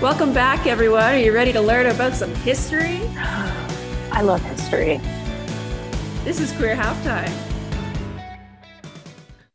Welcome 0.00 0.32
back, 0.32 0.66
everyone. 0.66 1.02
Are 1.02 1.18
you 1.18 1.30
ready 1.30 1.52
to 1.52 1.60
learn 1.60 1.84
about 1.84 2.14
some 2.14 2.34
history? 2.36 3.02
I 4.10 4.22
love 4.22 4.40
history. 4.40 4.98
This 6.24 6.40
is 6.40 6.52
Queer 6.52 6.74
Halftime. 6.74 7.30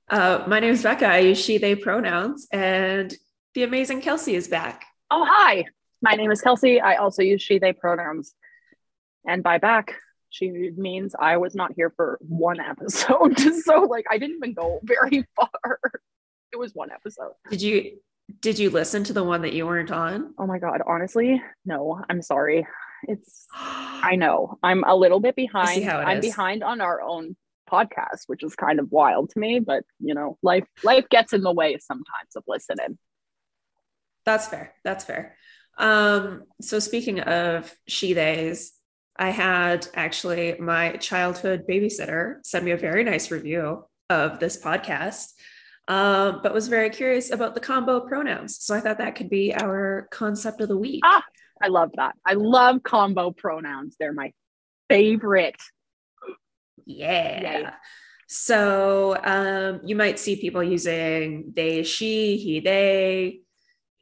Uh, 0.08 0.44
my 0.46 0.60
name 0.60 0.70
is 0.70 0.84
Becca. 0.84 1.08
I 1.08 1.18
use 1.18 1.40
she, 1.40 1.58
they 1.58 1.74
pronouns, 1.74 2.48
and 2.52 3.12
the 3.56 3.64
amazing 3.64 4.02
Kelsey 4.02 4.36
is 4.36 4.48
back. 4.48 4.86
Oh, 5.10 5.26
hi. 5.28 5.66
My 6.04 6.14
name 6.14 6.30
is 6.30 6.42
Kelsey. 6.42 6.80
I 6.80 6.98
also 6.98 7.24
use 7.24 7.42
she, 7.42 7.58
they 7.58 7.74
pronouns. 7.74 8.36
And 9.28 9.42
by 9.42 9.58
back, 9.58 9.96
she 10.30 10.52
means 10.78 11.16
I 11.20 11.38
was 11.38 11.56
not 11.56 11.74
here 11.76 11.92
for 11.96 12.20
one 12.22 12.60
episode. 12.60 13.40
so, 13.64 13.86
like, 13.86 14.06
I 14.12 14.20
didn't 14.20 14.36
even 14.36 14.54
go 14.54 14.80
very 14.84 15.26
far. 15.36 15.80
It 16.54 16.58
was 16.58 16.76
one 16.76 16.92
episode. 16.92 17.32
Did 17.50 17.64
you 17.64 17.98
did 18.42 18.60
you 18.60 18.70
listen 18.70 19.04
to 19.06 19.14
the 19.14 19.24
one 19.24 19.42
that 19.44 19.54
you 19.54 19.66
weren't 19.66 19.92
on? 19.92 20.34
Oh 20.38 20.48
my 20.48 20.60
god, 20.60 20.82
honestly, 20.86 21.42
no. 21.66 22.02
I'm 22.10 22.22
sorry. 22.22 22.68
It's 23.04 23.46
I 23.56 24.16
know. 24.16 24.58
I'm 24.64 24.84
a 24.84 24.96
little 24.96 25.20
bit 25.20 25.36
behind. 25.36 25.90
I'm 25.90 26.20
is. 26.20 26.26
behind 26.26 26.64
on 26.64 26.82
our 26.82 27.02
own 27.02 27.36
podcast, 27.70 28.24
which 28.28 28.44
is 28.44 28.56
kind 28.56 28.80
of 28.80 28.92
wild 28.92 29.32
to 29.32 29.40
me, 29.40 29.60
but 29.60 29.84
you 30.00 30.14
know, 30.14 30.38
life 30.42 30.66
life 30.84 31.08
gets 31.10 31.34
in 31.34 31.42
the 31.42 31.54
way 31.54 31.78
sometimes 31.78 32.36
of 32.36 32.44
listening. 32.48 32.98
That's 34.26 34.48
fair. 34.48 34.74
That's 34.84 35.06
fair. 35.06 35.36
Um, 35.78 36.44
so 36.62 36.80
speaking 36.80 37.20
of 37.20 37.74
she 37.88 38.14
days, 38.14 38.74
I 39.16 39.30
had 39.30 39.88
actually 39.94 40.56
my 40.60 40.94
childhood 40.98 41.64
babysitter 41.70 42.38
send 42.44 42.66
me 42.66 42.72
a 42.72 42.78
very 42.78 43.04
nice 43.04 43.30
review 43.30 43.86
of 44.10 44.40
this 44.40 44.62
podcast 44.62 45.34
um, 45.88 46.40
but 46.42 46.54
was 46.54 46.68
very 46.68 46.90
curious 46.90 47.32
about 47.32 47.54
the 47.54 47.60
combo 47.60 48.00
pronouns. 48.00 48.58
So 48.60 48.76
I 48.76 48.80
thought 48.80 48.98
that 48.98 49.16
could 49.16 49.30
be 49.30 49.54
our 49.54 50.08
concept 50.12 50.62
of 50.62 50.68
the 50.68 50.78
week. 50.78 51.02
Ah, 51.06 51.24
I 51.62 51.68
love 51.68 51.92
that. 51.96 52.16
I 52.26 52.34
love 52.34 52.82
combo 52.84 53.32
pronouns. 53.32 53.96
They're 54.00 54.14
my 54.14 54.34
favorite. 54.90 55.62
Yeah. 56.86 57.60
Yay. 57.60 57.68
So 58.28 59.18
um, 59.24 59.82
you 59.86 59.96
might 59.96 60.18
see 60.18 60.36
people 60.36 60.64
using 60.64 61.54
they, 61.56 61.84
she, 61.84 62.38
he, 62.38 62.60
they, 62.60 63.42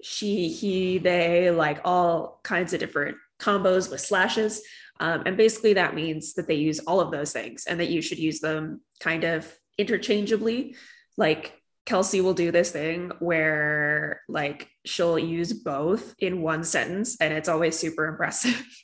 she, 0.02 0.50
he, 0.50 0.97
they, 1.00 1.52
like 1.52 1.81
all 1.84 2.40
kinds 2.44 2.73
of 2.73 2.80
different 2.80 3.18
combos 3.40 3.92
with 3.92 4.00
slashes. 4.00 4.62
Um, 5.00 5.23
and 5.25 5.36
basically, 5.36 5.73
that 5.73 5.95
means 5.95 6.36
that 6.36 6.47
they 6.47 6.56
use 6.56 6.80
all 6.80 7.02
of 7.02 7.12
those 7.12 7.34
things 7.34 7.66
and 7.66 7.80
that 7.80 7.90
you 7.90 8.02
should 8.02 8.20
use 8.20 8.40
them 8.40 8.81
kind 9.02 9.25
of 9.25 9.52
interchangeably. 9.78 10.75
Like 11.18 11.62
Kelsey 11.86 12.22
will 12.22 12.34
do 12.34 12.52
this 12.52 12.72
thing 12.72 13.12
where 13.20 14.22
like 14.30 14.70
she'll 14.86 15.20
use 15.20 15.52
both 15.52 16.16
in 16.20 16.42
one 16.42 16.64
sentence 16.64 17.17
and 17.20 17.34
it's 17.34 17.50
always 17.50 17.78
super 17.78 18.06
impressive. 18.06 18.62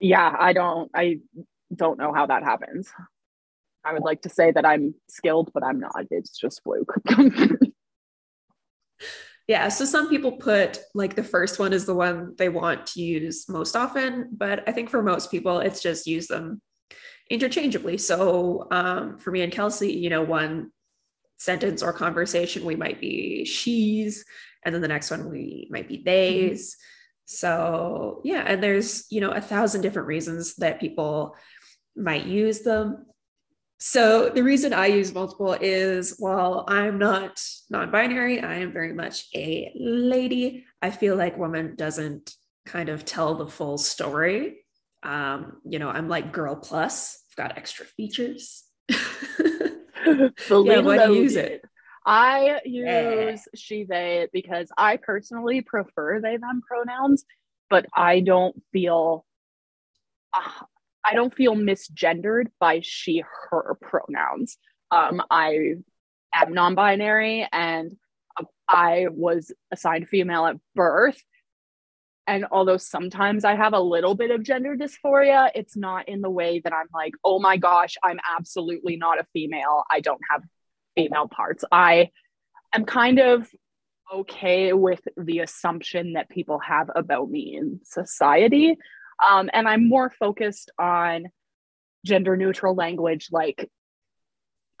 Yeah, 0.00 0.32
I 0.38 0.52
don't 0.52 0.90
I 0.94 1.18
don't 1.74 1.98
know 1.98 2.12
how 2.12 2.26
that 2.26 2.44
happens. 2.44 2.88
I 3.84 3.92
would 3.92 4.02
like 4.02 4.22
to 4.22 4.28
say 4.28 4.52
that 4.52 4.64
I'm 4.64 4.94
skilled, 5.08 5.50
but 5.52 5.64
I'm 5.64 5.80
not. 5.80 6.06
It's 6.10 6.38
just 6.38 6.62
fluke. 6.62 6.94
yeah, 9.48 9.68
so 9.68 9.84
some 9.84 10.08
people 10.08 10.32
put 10.32 10.78
like 10.94 11.16
the 11.16 11.24
first 11.24 11.58
one 11.58 11.72
is 11.72 11.84
the 11.84 11.94
one 11.94 12.34
they 12.36 12.48
want 12.48 12.86
to 12.88 13.00
use 13.00 13.48
most 13.48 13.74
often, 13.74 14.28
but 14.32 14.62
I 14.68 14.72
think 14.72 14.90
for 14.90 15.02
most 15.02 15.30
people 15.30 15.58
it's 15.58 15.82
just 15.82 16.06
use 16.06 16.28
them 16.28 16.60
interchangeably. 17.30 17.98
So 17.98 18.68
um, 18.70 19.18
for 19.18 19.30
me 19.30 19.42
and 19.42 19.52
Kelsey, 19.52 19.92
you 19.92 20.10
know, 20.10 20.22
one 20.22 20.70
sentence 21.38 21.82
or 21.82 21.92
conversation, 21.92 22.64
we 22.64 22.76
might 22.76 23.00
be 23.00 23.44
she's, 23.44 24.24
and 24.64 24.74
then 24.74 24.82
the 24.82 24.88
next 24.88 25.10
one 25.10 25.30
we 25.30 25.68
might 25.70 25.88
be 25.88 26.02
they's. 26.04 26.72
Mm-hmm. 26.72 26.82
So 27.30 28.20
yeah, 28.24 28.44
and 28.46 28.62
there's 28.62 29.06
you 29.10 29.20
know 29.20 29.30
a 29.30 29.40
thousand 29.40 29.80
different 29.80 30.08
reasons 30.08 30.56
that 30.56 30.80
people 30.80 31.36
might 31.96 32.26
use 32.26 32.60
them. 32.60 33.06
So 33.80 34.28
the 34.28 34.42
reason 34.42 34.72
I 34.72 34.86
use 34.86 35.14
multiple 35.14 35.56
is 35.60 36.16
while 36.18 36.64
I'm 36.66 36.98
not 36.98 37.40
non-binary, 37.70 38.40
I 38.40 38.56
am 38.56 38.72
very 38.72 38.92
much 38.92 39.26
a 39.34 39.72
lady. 39.76 40.64
I 40.82 40.90
feel 40.90 41.14
like 41.14 41.38
woman 41.38 41.76
doesn't 41.76 42.34
kind 42.66 42.88
of 42.88 43.04
tell 43.04 43.36
the 43.36 43.46
full 43.46 43.78
story. 43.78 44.64
Um, 45.04 45.58
you 45.64 45.78
know, 45.78 45.90
I'm 45.90 46.08
like 46.08 46.32
girl 46.32 46.56
plus, 46.56 47.22
I've 47.30 47.36
got 47.36 47.58
extra 47.58 47.86
features. 47.86 48.64
yeah, 50.50 50.80
what 50.80 51.06
do 51.06 51.14
you 51.14 51.22
use 51.22 51.36
it? 51.36 51.64
I 52.04 52.60
use 52.64 52.86
yeah. 52.86 53.36
she, 53.54 53.84
they 53.84 54.28
because 54.32 54.70
I 54.76 54.96
personally 54.96 55.60
prefer 55.60 56.20
they, 56.20 56.36
them 56.36 56.62
pronouns, 56.66 57.24
but 57.68 57.86
I 57.94 58.20
don't 58.20 58.60
feel, 58.72 59.26
uh, 60.34 60.64
I 61.04 61.14
don't 61.14 61.34
feel 61.34 61.54
misgendered 61.54 62.46
by 62.58 62.80
she, 62.82 63.22
her 63.50 63.76
pronouns. 63.80 64.56
Um, 64.90 65.22
I 65.30 65.74
am 66.34 66.54
non 66.54 66.74
binary 66.74 67.46
and 67.52 67.94
I 68.68 69.06
was 69.10 69.52
assigned 69.70 70.08
female 70.08 70.46
at 70.46 70.56
birth. 70.74 71.22
And 72.28 72.44
although 72.52 72.76
sometimes 72.76 73.46
I 73.46 73.54
have 73.54 73.72
a 73.72 73.80
little 73.80 74.14
bit 74.14 74.30
of 74.30 74.42
gender 74.42 74.76
dysphoria, 74.76 75.50
it's 75.54 75.78
not 75.78 76.10
in 76.10 76.20
the 76.20 76.28
way 76.28 76.60
that 76.60 76.74
I'm 76.74 76.88
like, 76.92 77.14
oh 77.24 77.40
my 77.40 77.56
gosh, 77.56 77.96
I'm 78.04 78.20
absolutely 78.36 78.96
not 78.96 79.18
a 79.18 79.26
female. 79.32 79.84
I 79.90 80.00
don't 80.00 80.20
have 80.30 80.42
female 80.94 81.26
parts. 81.26 81.64
I 81.72 82.10
am 82.74 82.84
kind 82.84 83.18
of 83.18 83.48
okay 84.14 84.74
with 84.74 85.00
the 85.16 85.38
assumption 85.38 86.12
that 86.12 86.28
people 86.28 86.58
have 86.58 86.90
about 86.94 87.30
me 87.30 87.56
in 87.56 87.80
society. 87.82 88.76
Um, 89.26 89.48
and 89.54 89.66
I'm 89.66 89.88
more 89.88 90.10
focused 90.10 90.70
on 90.78 91.28
gender 92.04 92.36
neutral 92.36 92.74
language 92.74 93.28
like 93.32 93.70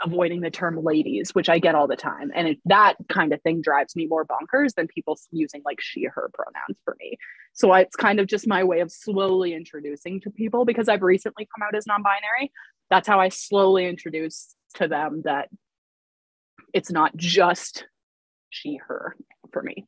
avoiding 0.02 0.40
the 0.40 0.50
term 0.50 0.82
ladies, 0.82 1.34
which 1.34 1.48
I 1.48 1.58
get 1.58 1.74
all 1.74 1.88
the 1.88 1.96
time. 1.96 2.30
And 2.34 2.48
it, 2.48 2.58
that 2.66 2.94
kind 3.08 3.32
of 3.32 3.42
thing 3.42 3.60
drives 3.60 3.96
me 3.96 4.06
more 4.06 4.24
bonkers 4.24 4.74
than 4.74 4.86
people 4.86 5.18
using 5.30 5.62
like 5.64 5.80
she, 5.80 6.04
her 6.04 6.30
pronouns 6.32 6.78
for 6.84 6.96
me. 7.00 7.16
So 7.52 7.72
it's 7.74 7.96
kind 7.96 8.20
of 8.20 8.26
just 8.26 8.46
my 8.46 8.62
way 8.64 8.80
of 8.80 8.92
slowly 8.92 9.54
introducing 9.54 10.20
to 10.20 10.30
people 10.30 10.64
because 10.64 10.88
I've 10.88 11.02
recently 11.02 11.48
come 11.54 11.66
out 11.66 11.74
as 11.74 11.86
non 11.86 12.02
binary. 12.02 12.52
That's 12.90 13.08
how 13.08 13.20
I 13.20 13.28
slowly 13.28 13.86
introduce 13.86 14.54
to 14.74 14.88
them 14.88 15.22
that 15.24 15.48
it's 16.72 16.90
not 16.90 17.16
just 17.16 17.84
she, 18.50 18.76
her 18.86 19.16
for 19.52 19.62
me. 19.62 19.74
Does 19.74 19.86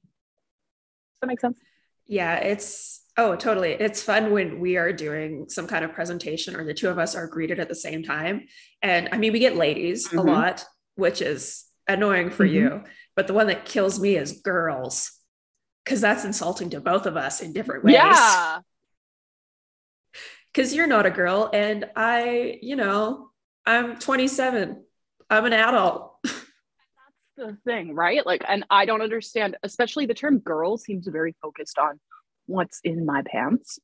that 1.23 1.27
make 1.29 1.41
sense? 1.41 1.59
Yeah, 2.07 2.37
it's 2.37 3.03
oh, 3.21 3.37
totally. 3.37 3.73
It's 3.73 4.03
fun 4.03 4.31
when 4.31 4.61
we 4.61 4.79
are 4.79 4.93
doing 4.93 5.47
some 5.49 5.67
kind 5.67 5.85
of 5.85 5.93
presentation 5.93 6.57
or 6.57 6.65
the 6.65 6.73
two 6.73 6.89
of 6.89 6.99
us 6.99 7.15
are 7.15 7.27
greeted 7.27 7.61
at 7.61 7.69
the 7.69 7.75
same 7.75 8.03
time. 8.03 8.47
And 8.81 9.11
I 9.13 9.19
mean, 9.19 9.33
we 9.33 9.39
get 9.39 9.57
ladies 9.57 10.09
mm-hmm. 10.09 10.19
a 10.19 10.23
lot, 10.23 10.65
which 10.95 11.21
is 11.21 11.67
annoying 11.87 12.31
for 12.31 12.47
mm-hmm. 12.47 12.55
you. 12.55 12.85
But 13.15 13.27
the 13.27 13.35
one 13.35 13.49
that 13.49 13.67
kills 13.67 14.01
me 14.01 14.17
is 14.17 14.41
girls, 14.41 15.13
because 15.85 16.01
that's 16.01 16.25
insulting 16.25 16.71
to 16.71 16.81
both 16.81 17.05
of 17.05 17.19
us 17.19 17.43
in 17.43 17.53
different 17.53 17.85
ways. 17.85 17.95
Yeah. 17.95 18.59
Because 20.53 20.75
you're 20.75 20.89
not 20.89 21.07
a 21.07 21.13
girl, 21.13 21.49
and 21.53 21.89
I, 21.95 22.59
you 22.61 22.75
know, 22.75 23.31
I'm 23.65 24.01
27. 24.01 24.83
I'm 25.31 25.45
an 25.45 25.53
adult. 25.53 26.17
that's 26.25 26.37
the 27.37 27.57
thing, 27.65 27.95
right? 27.95 28.27
Like, 28.27 28.43
and 28.49 28.65
I 28.69 28.85
don't 28.85 29.01
understand, 29.01 29.57
especially 29.63 30.07
the 30.07 30.15
term 30.15 30.41
girl 30.41 30.77
seems 30.77 31.07
very 31.07 31.37
focused 31.41 31.79
on 31.79 32.01
what's 32.51 32.81
in 32.85 33.07
my 33.07 33.23
pants. 33.23 33.79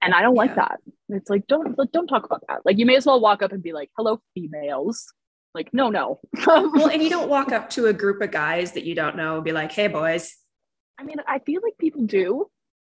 And 0.00 0.14
I 0.14 0.22
don't 0.22 0.34
yeah. 0.34 0.42
like 0.42 0.54
that. 0.54 0.80
It's 1.08 1.28
like 1.28 1.46
don't 1.48 1.76
don't 1.92 2.06
talk 2.06 2.24
about 2.24 2.44
that. 2.48 2.60
Like 2.64 2.78
you 2.78 2.86
may 2.86 2.96
as 2.96 3.06
well 3.06 3.20
walk 3.20 3.42
up 3.42 3.52
and 3.52 3.62
be 3.62 3.72
like, 3.72 3.90
"Hello, 3.96 4.20
females." 4.34 5.12
Like, 5.54 5.72
no, 5.72 5.88
no. 5.88 6.20
well, 6.46 6.88
and 6.88 7.02
you 7.02 7.10
don't 7.10 7.28
walk 7.28 7.50
up 7.52 7.70
to 7.70 7.86
a 7.86 7.92
group 7.92 8.20
of 8.22 8.30
guys 8.30 8.72
that 8.72 8.84
you 8.84 8.94
don't 8.94 9.16
know 9.16 9.36
and 9.36 9.44
be 9.44 9.52
like, 9.52 9.72
"Hey, 9.72 9.88
boys." 9.88 10.36
I 10.98 11.04
mean, 11.04 11.16
I 11.26 11.40
feel 11.40 11.60
like 11.62 11.78
people 11.78 12.06
do, 12.06 12.46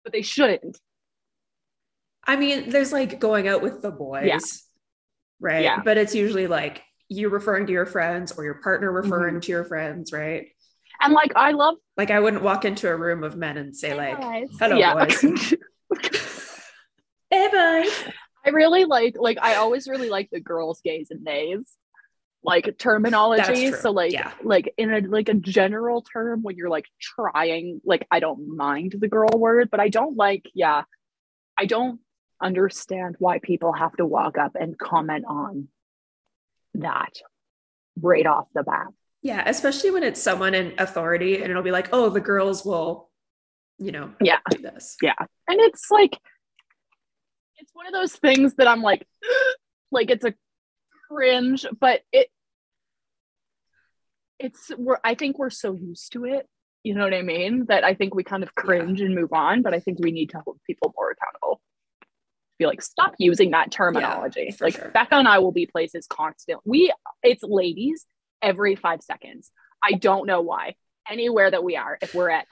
but 0.05 0.13
they 0.13 0.23
shouldn't. 0.23 0.79
I 2.25 2.37
mean, 2.37 2.71
there's 2.71 2.93
like 2.93 3.19
going 3.19 3.49
out 3.49 3.63
with 3.63 3.81
the 3.81 3.91
boys, 3.91 4.27
yeah. 4.27 4.39
right? 5.41 5.65
Yeah. 5.65 5.81
But 5.83 5.97
it's 5.97 6.15
usually 6.15 6.47
like 6.47 6.83
you 7.09 7.29
referring 7.29 7.67
to 7.67 7.73
your 7.73 7.87
friends 7.87 8.33
or 8.33 8.45
your 8.45 8.61
partner 8.63 8.93
referring 8.93 9.35
mm-hmm. 9.35 9.41
to 9.41 9.53
your 9.53 9.65
friends, 9.65 10.13
right? 10.13 10.49
And 11.01 11.13
like 11.13 11.33
I 11.37 11.53
love 11.53 11.77
like 11.97 12.11
I 12.11 12.21
wouldn't 12.21 12.43
walk 12.43 12.65
into 12.65 12.89
a 12.89 12.97
room 12.97 13.25
of 13.25 13.37
men 13.37 13.57
and 13.57 13.75
say 13.77 13.95
like 13.95 14.19
hello 14.59 14.77
yeah. 14.77 14.95
boys. 14.95 15.21
hey 17.31 17.49
boys. 17.49 18.05
I 18.45 18.51
really 18.51 18.85
like 18.85 19.17
like 19.19 19.39
I 19.41 19.57
always 19.57 19.89
really 19.89 20.09
like 20.09 20.29
the 20.31 20.41
girls, 20.41 20.81
gays, 20.83 21.09
and 21.11 21.23
nays 21.23 21.77
like 22.43 22.79
terminology. 22.79 23.73
So 23.73 23.91
like 23.91 24.13
yeah. 24.13 24.33
like 24.43 24.73
in 24.77 24.93
a 24.93 25.01
like 25.01 25.29
a 25.29 25.35
general 25.35 26.03
term 26.03 26.43
when 26.43 26.57
you're 26.57 26.71
like 26.71 26.87
trying, 27.01 27.81
like 27.85 28.07
I 28.11 28.21
don't 28.21 28.57
mind 28.57 28.95
the 28.99 29.09
girl 29.09 29.31
word, 29.35 29.69
but 29.71 29.81
I 29.81 29.89
don't 29.89 30.17
like, 30.17 30.47
yeah, 30.55 30.85
I 31.59 31.67
don't 31.67 32.01
understand 32.43 33.17
why 33.19 33.39
people 33.39 33.73
have 33.73 33.95
to 33.97 34.07
walk 34.07 34.39
up 34.39 34.53
and 34.59 34.79
comment 34.79 35.25
on 35.29 35.69
that 36.75 37.13
right 38.01 38.27
off 38.27 38.47
the 38.55 38.63
bat. 38.63 38.89
Yeah, 39.23 39.43
especially 39.47 39.91
when 39.91 40.03
it's 40.03 40.23
someone 40.23 40.55
in 40.55 40.73
authority 40.79 41.43
and 41.43 41.51
it'll 41.51 41.63
be 41.63 41.73
like, 41.73 41.91
oh, 41.93 42.09
the 42.09 42.21
girls 42.21 42.65
will, 42.65 43.11
you 43.79 43.93
know, 43.93 44.13
yeah, 44.21 44.39
do 44.51 44.63
this. 44.63 44.97
Yeah. 45.03 45.15
And 45.47 45.61
it's 45.61 45.91
like, 45.91 46.19
it's 47.59 47.71
one 47.75 47.87
of 47.87 47.93
those 47.93 48.15
things 48.15 48.55
that 48.57 48.67
I'm 48.67 48.83
like, 48.83 49.07
like 49.91 50.11
it's 50.11 50.25
a 50.25 50.35
cringe, 51.09 51.67
but 51.79 52.01
it, 52.13 52.29
it's, 54.39 54.71
we're, 54.79 54.99
I 55.05 55.15
think 55.15 55.39
we're 55.39 55.51
so 55.51 55.75
used 55.75 56.13
to 56.13 56.25
it. 56.25 56.49
You 56.83 56.95
know 56.95 57.05
what 57.05 57.13
I 57.13 57.21
mean? 57.21 57.67
That 57.67 57.85
I 57.85 57.93
think 57.93 58.15
we 58.15 58.25
kind 58.25 58.43
of 58.43 58.55
cringe 58.55 59.01
yeah. 59.01 59.07
and 59.07 59.15
move 59.15 59.35
on, 59.35 59.61
but 59.61 59.75
I 59.75 59.81
think 59.81 59.99
we 60.01 60.13
need 60.13 60.31
to 60.31 60.41
hold 60.41 60.59
people 60.67 60.95
more 60.97 61.11
accountable. 61.11 61.61
Be 62.59 62.65
like, 62.65 62.81
stop 62.81 63.15
using 63.19 63.51
that 63.51 63.71
terminology. 63.71 64.47
Yeah, 64.49 64.57
like 64.63 64.77
sure. 64.77 64.89
Becca 64.89 65.17
and 65.17 65.29
I 65.29 65.41
will 65.41 65.53
be 65.53 65.67
places 65.67 66.07
constant. 66.07 66.61
We, 66.65 66.91
it's 67.23 67.43
ladies 67.43 68.07
every 68.43 68.77
five 68.77 69.03
seconds. 69.03 69.51
I 69.83 69.93
don't 69.93 70.27
know 70.27 70.41
why. 70.41 70.75
Anywhere 71.09 71.51
that 71.51 71.65
we 71.65 71.77
are, 71.77 71.99
if 72.01 72.15
we're 72.15 72.31
at 72.31 72.47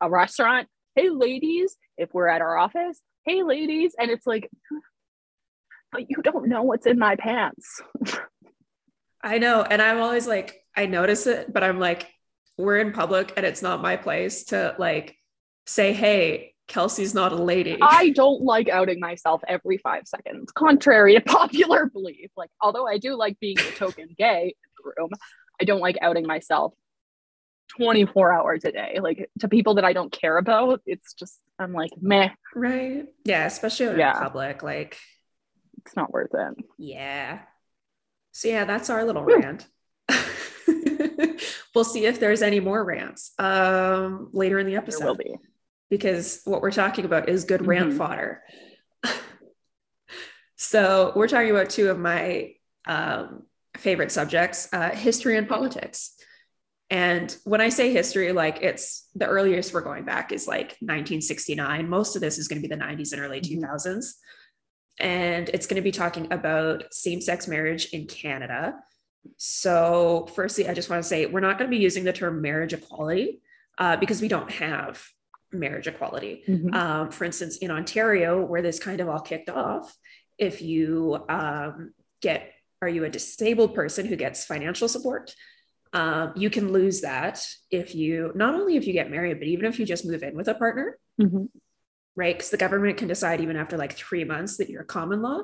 a 0.00 0.08
restaurant, 0.08 0.68
hey 0.94 1.10
ladies, 1.10 1.76
if 1.98 2.12
we're 2.14 2.28
at 2.28 2.40
our 2.40 2.56
office, 2.56 3.00
hey 3.24 3.42
ladies, 3.42 3.94
and 3.98 4.10
it's 4.10 4.26
like, 4.26 4.50
but 5.90 6.08
you 6.08 6.16
don't 6.22 6.48
know 6.48 6.62
what's 6.62 6.86
in 6.86 6.98
my 6.98 7.16
pants. 7.16 7.80
I 9.22 9.38
know. 9.38 9.62
And 9.62 9.80
I'm 9.80 10.00
always 10.00 10.26
like, 10.26 10.64
I 10.76 10.86
notice 10.86 11.26
it, 11.26 11.52
but 11.52 11.62
I'm 11.62 11.78
like, 11.78 12.08
we're 12.58 12.78
in 12.78 12.92
public 12.92 13.34
and 13.36 13.46
it's 13.46 13.62
not 13.62 13.82
my 13.82 13.96
place 13.96 14.44
to 14.44 14.74
like 14.78 15.16
say, 15.66 15.92
hey, 15.92 16.51
Kelsey's 16.68 17.14
not 17.14 17.32
a 17.32 17.36
lady. 17.36 17.76
I 17.80 18.10
don't 18.10 18.42
like 18.42 18.68
outing 18.68 19.00
myself 19.00 19.42
every 19.46 19.78
five 19.78 20.02
seconds, 20.06 20.52
contrary 20.52 21.14
to 21.14 21.20
popular 21.26 21.86
belief. 21.86 22.30
Like, 22.36 22.50
although 22.60 22.86
I 22.86 22.98
do 22.98 23.14
like 23.14 23.38
being 23.40 23.58
a 23.58 23.70
token 23.72 24.08
gay 24.18 24.54
in 24.54 24.70
the 24.78 24.92
room, 24.96 25.10
I 25.60 25.64
don't 25.64 25.80
like 25.80 25.98
outing 26.00 26.26
myself 26.26 26.72
24 27.76 28.32
hours 28.32 28.64
a 28.64 28.72
day. 28.72 28.98
Like 29.00 29.30
to 29.40 29.48
people 29.48 29.74
that 29.74 29.84
I 29.84 29.92
don't 29.92 30.12
care 30.12 30.38
about, 30.38 30.80
it's 30.86 31.14
just 31.14 31.38
I'm 31.58 31.72
like, 31.72 31.90
meh. 32.00 32.30
Right. 32.54 33.06
Yeah, 33.24 33.46
especially 33.46 33.98
yeah. 33.98 34.16
in 34.16 34.22
public. 34.22 34.62
Like 34.62 34.98
it's 35.84 35.96
not 35.96 36.12
worth 36.12 36.30
it. 36.32 36.64
Yeah. 36.78 37.40
So 38.32 38.48
yeah, 38.48 38.64
that's 38.64 38.90
our 38.90 39.04
little 39.04 39.24
rant. 39.24 39.66
we'll 41.74 41.84
see 41.84 42.06
if 42.06 42.18
there's 42.18 42.42
any 42.42 42.60
more 42.60 42.82
rants 42.82 43.32
um, 43.38 44.30
later 44.32 44.58
in 44.58 44.66
the 44.66 44.76
episode. 44.76 45.00
There 45.00 45.08
will 45.08 45.16
be. 45.16 45.36
Because 45.92 46.40
what 46.46 46.62
we're 46.62 46.70
talking 46.70 47.04
about 47.04 47.28
is 47.28 47.44
good 47.44 47.60
mm-hmm. 47.60 47.68
rant 47.68 47.92
fodder. 47.92 48.42
so 50.56 51.12
we're 51.14 51.28
talking 51.28 51.50
about 51.50 51.68
two 51.68 51.90
of 51.90 51.98
my 51.98 52.54
um, 52.86 53.42
favorite 53.76 54.10
subjects 54.10 54.72
uh, 54.72 54.88
history 54.88 55.36
and 55.36 55.46
politics. 55.46 56.14
And 56.88 57.36
when 57.44 57.60
I 57.60 57.68
say 57.68 57.92
history, 57.92 58.32
like 58.32 58.62
it's 58.62 59.06
the 59.14 59.26
earliest 59.26 59.74
we're 59.74 59.82
going 59.82 60.06
back 60.06 60.32
is 60.32 60.48
like 60.48 60.78
1969. 60.80 61.86
Most 61.90 62.16
of 62.16 62.22
this 62.22 62.38
is 62.38 62.48
going 62.48 62.62
to 62.62 62.66
be 62.66 62.74
the 62.74 62.80
90s 62.80 63.12
and 63.12 63.20
early 63.20 63.42
2000s. 63.42 63.60
Mm-hmm. 63.60 65.06
And 65.06 65.50
it's 65.50 65.66
going 65.66 65.76
to 65.76 65.82
be 65.82 65.92
talking 65.92 66.32
about 66.32 66.84
same 66.94 67.20
sex 67.20 67.46
marriage 67.46 67.90
in 67.92 68.06
Canada. 68.06 68.76
So, 69.36 70.26
firstly, 70.34 70.70
I 70.70 70.72
just 70.72 70.88
want 70.88 71.02
to 71.02 71.08
say 71.08 71.26
we're 71.26 71.40
not 71.40 71.58
going 71.58 71.70
to 71.70 71.76
be 71.76 71.82
using 71.82 72.04
the 72.04 72.14
term 72.14 72.40
marriage 72.40 72.72
equality 72.72 73.42
uh, 73.76 73.98
because 73.98 74.22
we 74.22 74.28
don't 74.28 74.50
have 74.50 75.06
marriage 75.52 75.86
equality. 75.86 76.42
Mm-hmm. 76.48 76.74
Um, 76.74 77.10
for 77.10 77.24
instance, 77.24 77.58
in 77.58 77.70
Ontario, 77.70 78.44
where 78.44 78.62
this 78.62 78.78
kind 78.78 79.00
of 79.00 79.08
all 79.08 79.20
kicked 79.20 79.50
off, 79.50 79.94
if 80.38 80.62
you 80.62 81.24
um, 81.28 81.92
get, 82.20 82.52
are 82.80 82.88
you 82.88 83.04
a 83.04 83.10
disabled 83.10 83.74
person 83.74 84.06
who 84.06 84.16
gets 84.16 84.44
financial 84.44 84.88
support? 84.88 85.34
Um, 85.92 86.32
you 86.36 86.48
can 86.48 86.72
lose 86.72 87.02
that 87.02 87.46
if 87.70 87.94
you, 87.94 88.32
not 88.34 88.54
only 88.54 88.76
if 88.76 88.86
you 88.86 88.92
get 88.92 89.10
married, 89.10 89.38
but 89.38 89.48
even 89.48 89.66
if 89.66 89.78
you 89.78 89.84
just 89.84 90.06
move 90.06 90.22
in 90.22 90.34
with 90.34 90.48
a 90.48 90.54
partner, 90.54 90.98
mm-hmm. 91.20 91.44
right? 92.16 92.34
Because 92.34 92.50
the 92.50 92.56
government 92.56 92.96
can 92.96 93.08
decide 93.08 93.40
even 93.40 93.56
after 93.56 93.76
like 93.76 93.92
three 93.92 94.24
months 94.24 94.56
that 94.56 94.70
you're 94.70 94.84
common 94.84 95.20
law 95.20 95.42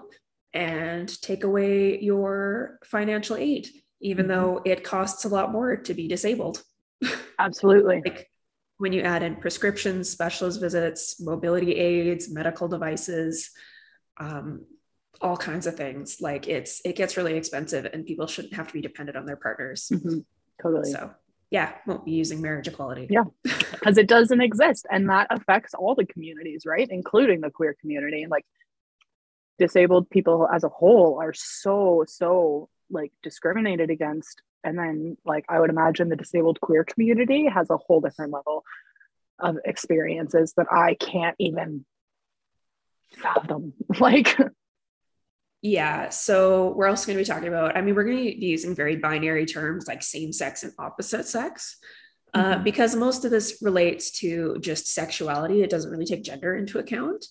and 0.54 1.20
take 1.20 1.44
away 1.44 2.00
your 2.00 2.78
financial 2.84 3.36
aid, 3.36 3.68
even 4.00 4.26
mm-hmm. 4.26 4.40
though 4.40 4.62
it 4.64 4.84
costs 4.84 5.24
a 5.26 5.28
lot 5.28 5.52
more 5.52 5.76
to 5.76 5.94
be 5.94 6.08
disabled. 6.08 6.62
Absolutely. 7.38 8.02
like 8.04 8.30
when 8.78 8.92
you 8.92 9.02
add 9.02 9.22
in 9.22 9.36
prescriptions, 9.36 10.08
specialist 10.08 10.60
visits, 10.60 11.20
mobility 11.20 11.74
aids, 11.74 12.30
medical 12.30 12.68
devices, 12.68 13.50
um, 14.18 14.64
all 15.20 15.36
kinds 15.36 15.66
of 15.66 15.76
things, 15.76 16.20
like 16.20 16.48
it's 16.48 16.80
it 16.84 16.96
gets 16.96 17.16
really 17.16 17.34
expensive, 17.34 17.84
and 17.86 18.06
people 18.06 18.26
shouldn't 18.26 18.54
have 18.54 18.68
to 18.68 18.72
be 18.72 18.80
dependent 18.80 19.16
on 19.18 19.26
their 19.26 19.36
partners. 19.36 19.90
Mm-hmm. 19.92 20.18
Totally. 20.62 20.90
So 20.92 21.10
yeah, 21.50 21.74
won't 21.86 22.04
be 22.04 22.12
using 22.12 22.40
marriage 22.40 22.68
equality. 22.68 23.08
Yeah, 23.10 23.24
because 23.42 23.98
it 23.98 24.06
doesn't 24.06 24.40
exist, 24.40 24.86
and 24.90 25.08
that 25.10 25.26
affects 25.30 25.74
all 25.74 25.94
the 25.94 26.06
communities, 26.06 26.64
right, 26.64 26.88
including 26.88 27.40
the 27.40 27.50
queer 27.50 27.74
community. 27.80 28.22
And 28.22 28.30
like 28.30 28.46
disabled 29.58 30.08
people 30.08 30.48
as 30.52 30.62
a 30.62 30.68
whole 30.68 31.18
are 31.20 31.34
so 31.34 32.04
so 32.06 32.68
like 32.90 33.12
discriminated 33.22 33.90
against 33.90 34.42
and 34.64 34.78
then 34.78 35.16
like 35.24 35.44
i 35.48 35.58
would 35.58 35.70
imagine 35.70 36.08
the 36.08 36.16
disabled 36.16 36.60
queer 36.60 36.84
community 36.84 37.46
has 37.46 37.70
a 37.70 37.76
whole 37.76 38.00
different 38.00 38.32
level 38.32 38.64
of 39.38 39.56
experiences 39.64 40.54
that 40.56 40.66
i 40.70 40.94
can't 40.94 41.36
even 41.38 41.84
fathom 43.12 43.72
like. 44.00 44.36
Yeah 45.60 46.10
so 46.10 46.72
we're 46.76 46.86
also 46.86 47.06
going 47.06 47.16
to 47.18 47.24
be 47.24 47.26
talking 47.26 47.48
about 47.48 47.76
i 47.76 47.80
mean 47.80 47.94
we're 47.94 48.04
going 48.04 48.18
to 48.18 48.38
be 48.38 48.46
using 48.46 48.74
very 48.74 48.96
binary 48.96 49.44
terms 49.44 49.88
like 49.88 50.02
same 50.02 50.32
sex 50.32 50.62
and 50.62 50.72
opposite 50.78 51.26
sex. 51.26 51.78
Uh, 52.34 52.54
mm-hmm. 52.54 52.62
because 52.62 52.94
most 52.94 53.24
of 53.24 53.30
this 53.30 53.58
relates 53.62 54.10
to 54.10 54.58
just 54.60 54.86
sexuality 54.92 55.62
it 55.62 55.70
doesn't 55.70 55.90
really 55.90 56.04
take 56.04 56.22
gender 56.22 56.54
into 56.54 56.78
account. 56.78 57.24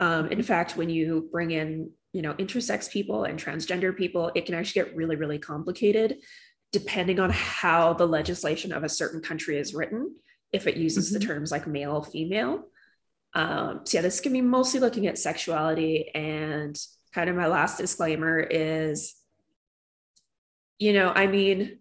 Um, 0.00 0.28
in 0.28 0.42
fact, 0.42 0.76
when 0.76 0.90
you 0.90 1.28
bring 1.30 1.50
in, 1.50 1.90
you 2.12 2.22
know, 2.22 2.34
intersex 2.34 2.90
people 2.90 3.24
and 3.24 3.38
transgender 3.38 3.96
people, 3.96 4.30
it 4.34 4.46
can 4.46 4.54
actually 4.54 4.84
get 4.84 4.96
really, 4.96 5.16
really 5.16 5.38
complicated 5.38 6.16
depending 6.74 7.20
on 7.20 7.30
how 7.30 7.92
the 7.92 8.06
legislation 8.06 8.72
of 8.72 8.82
a 8.82 8.88
certain 8.88 9.22
country 9.22 9.56
is 9.58 9.74
written, 9.74 10.12
if 10.52 10.66
it 10.66 10.76
uses 10.76 11.06
mm-hmm. 11.06 11.20
the 11.20 11.26
terms 11.26 11.52
like 11.52 11.68
male, 11.68 12.02
female. 12.02 12.64
Um, 13.32 13.82
so 13.84 13.98
yeah, 13.98 14.02
this 14.02 14.20
can 14.20 14.32
be 14.32 14.40
mostly 14.40 14.80
looking 14.80 15.06
at 15.06 15.16
sexuality. 15.16 16.10
And 16.12 16.76
kind 17.12 17.30
of 17.30 17.36
my 17.36 17.46
last 17.46 17.78
disclaimer 17.78 18.40
is, 18.40 19.14
you 20.80 20.92
know, 20.92 21.12
I 21.14 21.28
mean, 21.28 21.78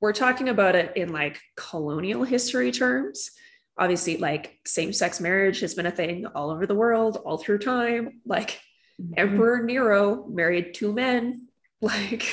we're 0.00 0.12
talking 0.12 0.48
about 0.48 0.74
it 0.74 0.96
in 0.96 1.12
like 1.12 1.40
colonial 1.56 2.24
history 2.24 2.72
terms 2.72 3.30
obviously 3.78 4.16
like 4.16 4.58
same-sex 4.66 5.20
marriage 5.20 5.60
has 5.60 5.74
been 5.74 5.86
a 5.86 5.90
thing 5.90 6.26
all 6.26 6.50
over 6.50 6.66
the 6.66 6.74
world 6.74 7.16
all 7.24 7.38
through 7.38 7.58
time 7.58 8.20
like 8.26 8.60
mm-hmm. 9.00 9.14
emperor 9.16 9.62
nero 9.62 10.26
married 10.26 10.74
two 10.74 10.92
men 10.92 11.46
like 11.80 12.24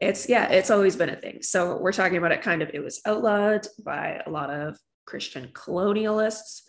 it's 0.00 0.28
yeah 0.28 0.48
it's 0.48 0.70
always 0.70 0.96
been 0.96 1.10
a 1.10 1.16
thing. 1.16 1.42
So 1.42 1.78
we're 1.78 1.92
talking 1.92 2.16
about 2.16 2.32
it 2.32 2.42
kind 2.42 2.62
of 2.62 2.70
it 2.72 2.82
was 2.82 3.00
outlawed 3.06 3.66
by 3.84 4.22
a 4.24 4.30
lot 4.30 4.50
of 4.50 4.78
christian 5.06 5.48
colonialists 5.52 6.62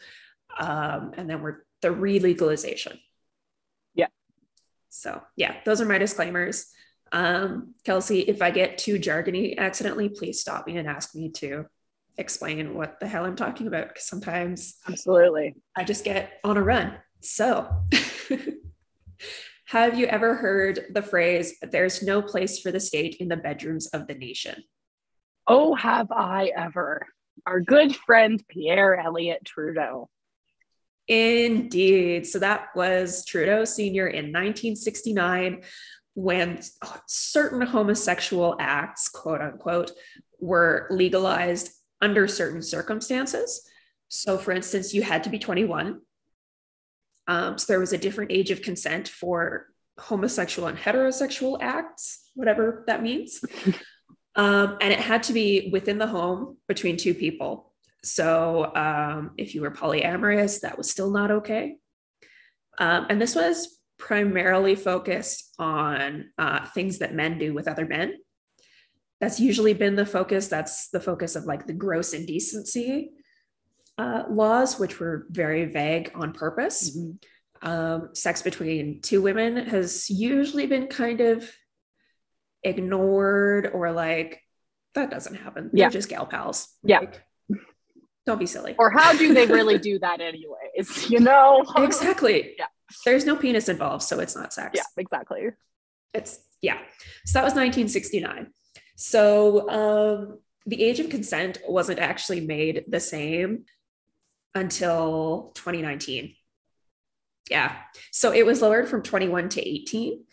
um, 0.59 1.11
and 1.15 1.29
then 1.29 1.41
we're 1.41 1.63
the 1.81 1.91
re-legalization. 1.91 2.99
Yeah. 3.93 4.07
So 4.89 5.21
yeah 5.35 5.57
those 5.65 5.81
are 5.81 5.85
my 5.85 5.97
disclaimers. 5.97 6.67
Um, 7.13 7.75
kelsey 7.83 8.21
if 8.21 8.41
i 8.41 8.51
get 8.51 8.77
too 8.77 8.97
jargony 8.97 9.57
accidentally 9.57 10.07
please 10.07 10.39
stop 10.39 10.65
me 10.65 10.77
and 10.77 10.87
ask 10.87 11.13
me 11.13 11.29
to 11.31 11.65
explain 12.17 12.73
what 12.73 12.99
the 12.99 13.07
hell 13.07 13.25
I'm 13.25 13.35
talking 13.35 13.67
about 13.67 13.89
because 13.89 14.05
sometimes 14.05 14.75
absolutely. 14.87 15.55
I 15.75 15.83
just 15.83 16.03
get 16.03 16.39
on 16.43 16.57
a 16.57 16.63
run. 16.63 16.97
So, 17.19 17.69
have 19.71 19.97
you 19.97 20.05
ever 20.07 20.35
heard 20.35 20.87
the 20.89 21.01
phrase, 21.01 21.55
there's 21.61 22.03
no 22.03 22.21
place 22.21 22.59
for 22.59 22.71
the 22.71 22.79
state 22.79 23.15
in 23.21 23.29
the 23.29 23.37
bedrooms 23.37 23.87
of 23.87 24.05
the 24.05 24.13
nation? 24.13 24.65
Oh, 25.47 25.75
have 25.75 26.11
I 26.11 26.51
ever? 26.53 27.07
Our 27.45 27.61
good 27.61 27.95
friend 27.95 28.43
Pierre 28.49 28.99
Elliott 28.99 29.45
Trudeau. 29.45 30.09
Indeed. 31.07 32.27
So 32.27 32.39
that 32.39 32.67
was 32.75 33.23
Trudeau 33.23 33.63
Sr. 33.63 34.07
in 34.07 34.25
1969 34.25 35.61
when 36.15 36.59
certain 37.07 37.61
homosexual 37.61 38.57
acts, 38.59 39.07
quote 39.07 39.39
unquote, 39.39 39.91
were 40.41 40.87
legalized 40.89 41.71
under 42.01 42.27
certain 42.27 42.61
circumstances. 42.61 43.65
So, 44.09 44.37
for 44.37 44.51
instance, 44.51 44.93
you 44.93 45.01
had 45.01 45.23
to 45.23 45.29
be 45.29 45.39
21. 45.39 46.01
Um, 47.31 47.57
so, 47.57 47.65
there 47.71 47.79
was 47.79 47.93
a 47.93 47.97
different 47.97 48.31
age 48.31 48.51
of 48.51 48.61
consent 48.61 49.07
for 49.07 49.67
homosexual 49.97 50.67
and 50.67 50.77
heterosexual 50.77 51.57
acts, 51.61 52.29
whatever 52.35 52.83
that 52.87 53.01
means. 53.01 53.41
Um, 54.35 54.77
and 54.79 54.93
it 54.93 54.99
had 54.99 55.23
to 55.23 55.33
be 55.33 55.69
within 55.73 55.97
the 55.97 56.07
home 56.07 56.57
between 56.67 56.95
two 56.95 57.13
people. 57.13 57.73
So, 58.03 58.73
um, 58.75 59.31
if 59.37 59.53
you 59.53 59.61
were 59.61 59.71
polyamorous, 59.71 60.61
that 60.61 60.77
was 60.77 60.89
still 60.89 61.11
not 61.11 61.31
okay. 61.31 61.75
Um, 62.79 63.07
and 63.09 63.21
this 63.21 63.35
was 63.35 63.77
primarily 63.99 64.75
focused 64.75 65.53
on 65.59 66.31
uh, 66.37 66.65
things 66.67 66.99
that 66.99 67.13
men 67.13 67.37
do 67.37 67.53
with 67.53 67.67
other 67.67 67.85
men. 67.85 68.15
that's 69.19 69.39
usually 69.39 69.73
been 69.73 69.95
the 69.95 70.05
focus. 70.05 70.47
That's 70.47 70.89
the 70.89 71.01
focus 71.01 71.35
of 71.35 71.43
like 71.45 71.67
the 71.67 71.73
gross 71.73 72.13
indecency 72.13 73.11
uh, 73.97 74.23
laws, 74.29 74.79
which 74.79 74.99
were 74.99 75.25
very 75.29 75.65
vague 75.65 76.11
on 76.15 76.33
purpose. 76.33 76.95
Mm-hmm. 76.95 77.17
Um, 77.63 78.09
sex 78.13 78.41
between 78.41 79.01
two 79.01 79.21
women 79.21 79.67
has 79.67 80.09
usually 80.09 80.65
been 80.65 80.87
kind 80.87 81.21
of 81.21 81.47
ignored 82.63 83.69
or 83.71 83.91
like 83.91 84.41
that 84.95 85.11
doesn't 85.11 85.35
happen. 85.35 85.69
Yeah. 85.73 85.85
They're 85.85 85.91
just 85.91 86.09
gal 86.09 86.25
pals. 86.25 86.67
Yeah. 86.83 86.99
Like, 86.99 87.21
don't 88.25 88.39
be 88.39 88.45
silly. 88.45 88.75
Or 88.77 88.89
how 88.89 89.13
do 89.13 89.33
they 89.33 89.45
really 89.45 89.77
do 89.91 89.99
that 89.99 90.21
anyways? 90.21 91.09
You 91.09 91.19
know? 91.19 91.63
exactly. 91.77 92.55
Yeah. 92.59 92.65
There's 93.05 93.25
no 93.25 93.37
penis 93.37 93.69
involved, 93.69 94.03
so 94.03 94.19
it's 94.19 94.35
not 94.35 94.51
sex. 94.51 94.71
Yeah, 94.75 94.83
exactly. 94.97 95.43
It's 96.13 96.39
yeah. 96.61 96.77
So 97.25 97.39
that 97.39 97.45
was 97.45 97.53
1969. 97.53 98.47
So 98.97 99.69
um, 99.69 100.39
the 100.65 100.83
age 100.83 100.99
of 100.99 101.09
consent 101.09 101.59
wasn't 101.65 101.99
actually 101.99 102.41
made 102.41 102.83
the 102.89 102.99
same 102.99 103.63
until 104.53 105.51
2019. 105.55 106.35
Yeah. 107.49 107.75
So 108.11 108.31
it 108.31 108.45
was 108.45 108.61
lowered 108.61 108.87
from 108.87 109.03
21 109.03 109.49
to 109.49 109.67
18. 109.67 110.23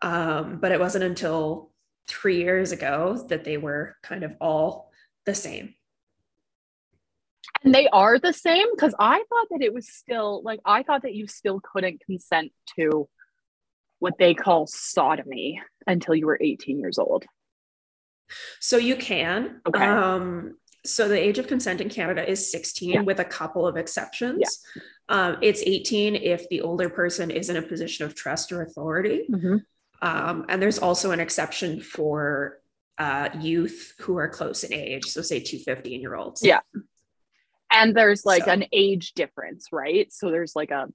Um, 0.00 0.58
but 0.60 0.72
it 0.72 0.80
wasn't 0.80 1.04
until 1.04 1.70
three 2.08 2.38
years 2.38 2.72
ago 2.72 3.24
that 3.28 3.44
they 3.44 3.56
were 3.56 3.96
kind 4.02 4.24
of 4.24 4.34
all 4.40 4.90
the 5.26 5.34
same. 5.34 5.74
And 7.64 7.74
they 7.74 7.88
are 7.88 8.18
the 8.18 8.32
same 8.32 8.66
because 8.74 8.94
I 8.98 9.18
thought 9.28 9.48
that 9.50 9.62
it 9.62 9.72
was 9.72 9.88
still 9.88 10.42
like 10.42 10.60
I 10.64 10.82
thought 10.82 11.02
that 11.02 11.14
you 11.14 11.28
still 11.28 11.60
couldn't 11.60 12.04
consent 12.04 12.52
to 12.76 13.08
what 14.00 14.18
they 14.18 14.34
call 14.34 14.66
sodomy 14.66 15.62
until 15.86 16.14
you 16.14 16.26
were 16.26 16.38
18 16.40 16.80
years 16.80 16.98
old. 16.98 17.24
So 18.58 18.78
you 18.78 18.96
can. 18.96 19.60
Okay. 19.66 19.84
Um, 19.84 20.56
so 20.84 21.08
the 21.08 21.18
age 21.18 21.38
of 21.38 21.46
consent 21.46 21.80
in 21.80 21.88
Canada 21.88 22.28
is 22.28 22.50
16 22.50 22.90
yeah. 22.90 23.00
with 23.02 23.20
a 23.20 23.24
couple 23.24 23.66
of 23.66 23.76
exceptions. 23.76 24.64
Yeah. 24.76 24.82
Um, 25.08 25.36
it's 25.40 25.62
18 25.64 26.16
if 26.16 26.48
the 26.48 26.62
older 26.62 26.88
person 26.88 27.30
is 27.30 27.50
in 27.50 27.56
a 27.56 27.62
position 27.62 28.04
of 28.04 28.14
trust 28.14 28.50
or 28.50 28.62
authority. 28.62 29.26
Mm-hmm. 29.30 29.56
Um, 30.00 30.46
and 30.48 30.60
there's 30.60 30.78
also 30.78 31.12
an 31.12 31.20
exception 31.20 31.80
for 31.80 32.58
uh, 32.98 33.28
youth 33.40 33.94
who 34.00 34.16
are 34.16 34.28
close 34.28 34.64
in 34.64 34.72
age. 34.72 35.04
So 35.06 35.22
say 35.22 35.40
two 35.40 35.58
15 35.58 36.00
year 36.00 36.14
olds. 36.14 36.44
Yeah. 36.44 36.60
And 37.70 37.96
there's 37.96 38.26
like 38.26 38.44
so. 38.44 38.50
an 38.50 38.64
age 38.72 39.12
difference, 39.14 39.68
right? 39.72 40.12
So 40.12 40.30
there's 40.30 40.56
like 40.56 40.70
a 40.70 40.88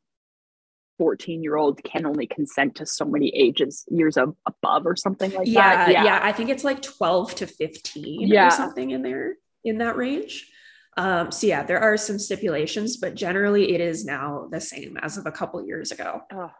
14 0.98 1.44
year 1.44 1.56
old 1.56 1.82
can 1.84 2.06
only 2.06 2.28
consent 2.28 2.76
to 2.76 2.86
so 2.86 3.06
many 3.06 3.30
ages 3.30 3.86
years 3.90 4.18
of, 4.18 4.36
above 4.46 4.86
or 4.86 4.96
something 4.96 5.32
like 5.32 5.48
yeah, 5.48 5.86
that. 5.86 5.92
Yeah. 5.92 6.04
Yeah. 6.04 6.20
I 6.22 6.34
think 6.34 6.50
it's 6.50 6.64
like 6.64 6.82
12 6.82 7.36
to 7.36 7.48
15 7.48 8.28
yeah. 8.28 8.48
or 8.48 8.52
something 8.52 8.92
in 8.92 9.02
there 9.02 9.36
in 9.68 9.80
that 9.80 9.98
range. 9.98 10.50
Um, 10.98 11.32
so 11.32 11.46
yeah, 11.46 11.64
there 11.64 11.80
are 11.80 11.96
some 11.96 12.18
stipulations, 12.18 12.98
but 12.98 13.14
generally 13.14 13.74
it 13.74 13.82
is 13.82 14.04
now 14.04 14.48
the 14.52 14.60
same 14.60 14.98
as 14.98 15.18
of 15.18 15.28
a 15.28 15.32
couple 15.32 15.64
years 15.66 15.92
ago. 15.92 16.22
Oh, 16.34 16.52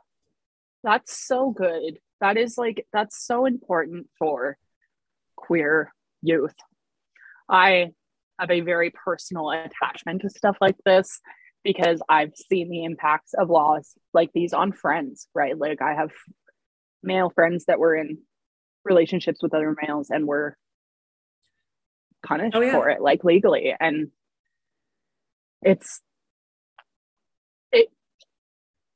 that's 0.84 1.26
so 1.26 1.52
good. 1.52 2.00
That 2.22 2.38
is 2.38 2.58
like 2.58 2.86
that's 2.94 3.26
so 3.26 3.46
important 3.46 4.08
for 4.20 4.58
queer 5.36 5.92
youth. 6.22 6.56
I 7.50 7.92
have 8.40 8.52
a 8.52 8.62
very 8.62 8.92
personal 8.92 9.50
attachment 9.50 10.22
to 10.22 10.30
stuff 10.30 10.58
like 10.62 10.78
this 10.86 11.20
because 11.64 12.02
I've 12.08 12.34
seen 12.36 12.70
the 12.70 12.84
impacts 12.84 13.34
of 13.34 13.50
laws 13.50 13.94
like 14.14 14.32
these 14.34 14.54
on 14.54 14.72
friends, 14.72 15.28
right? 15.34 15.58
Like 15.58 15.82
I 15.82 15.96
have 15.96 16.12
male 17.02 17.32
friends 17.32 17.66
that 17.66 17.80
were 17.80 17.96
in 17.96 18.20
relationships 18.84 19.40
with 19.42 19.54
other 19.54 19.76
males 19.82 20.10
and 20.12 20.28
were 20.28 20.58
punished 22.26 22.56
oh, 22.56 22.62
yeah. 22.62 22.72
for 22.72 22.90
it, 22.90 23.02
like 23.02 23.24
legally. 23.24 23.74
And 23.80 24.12
it's 25.62 26.02
it 27.72 27.90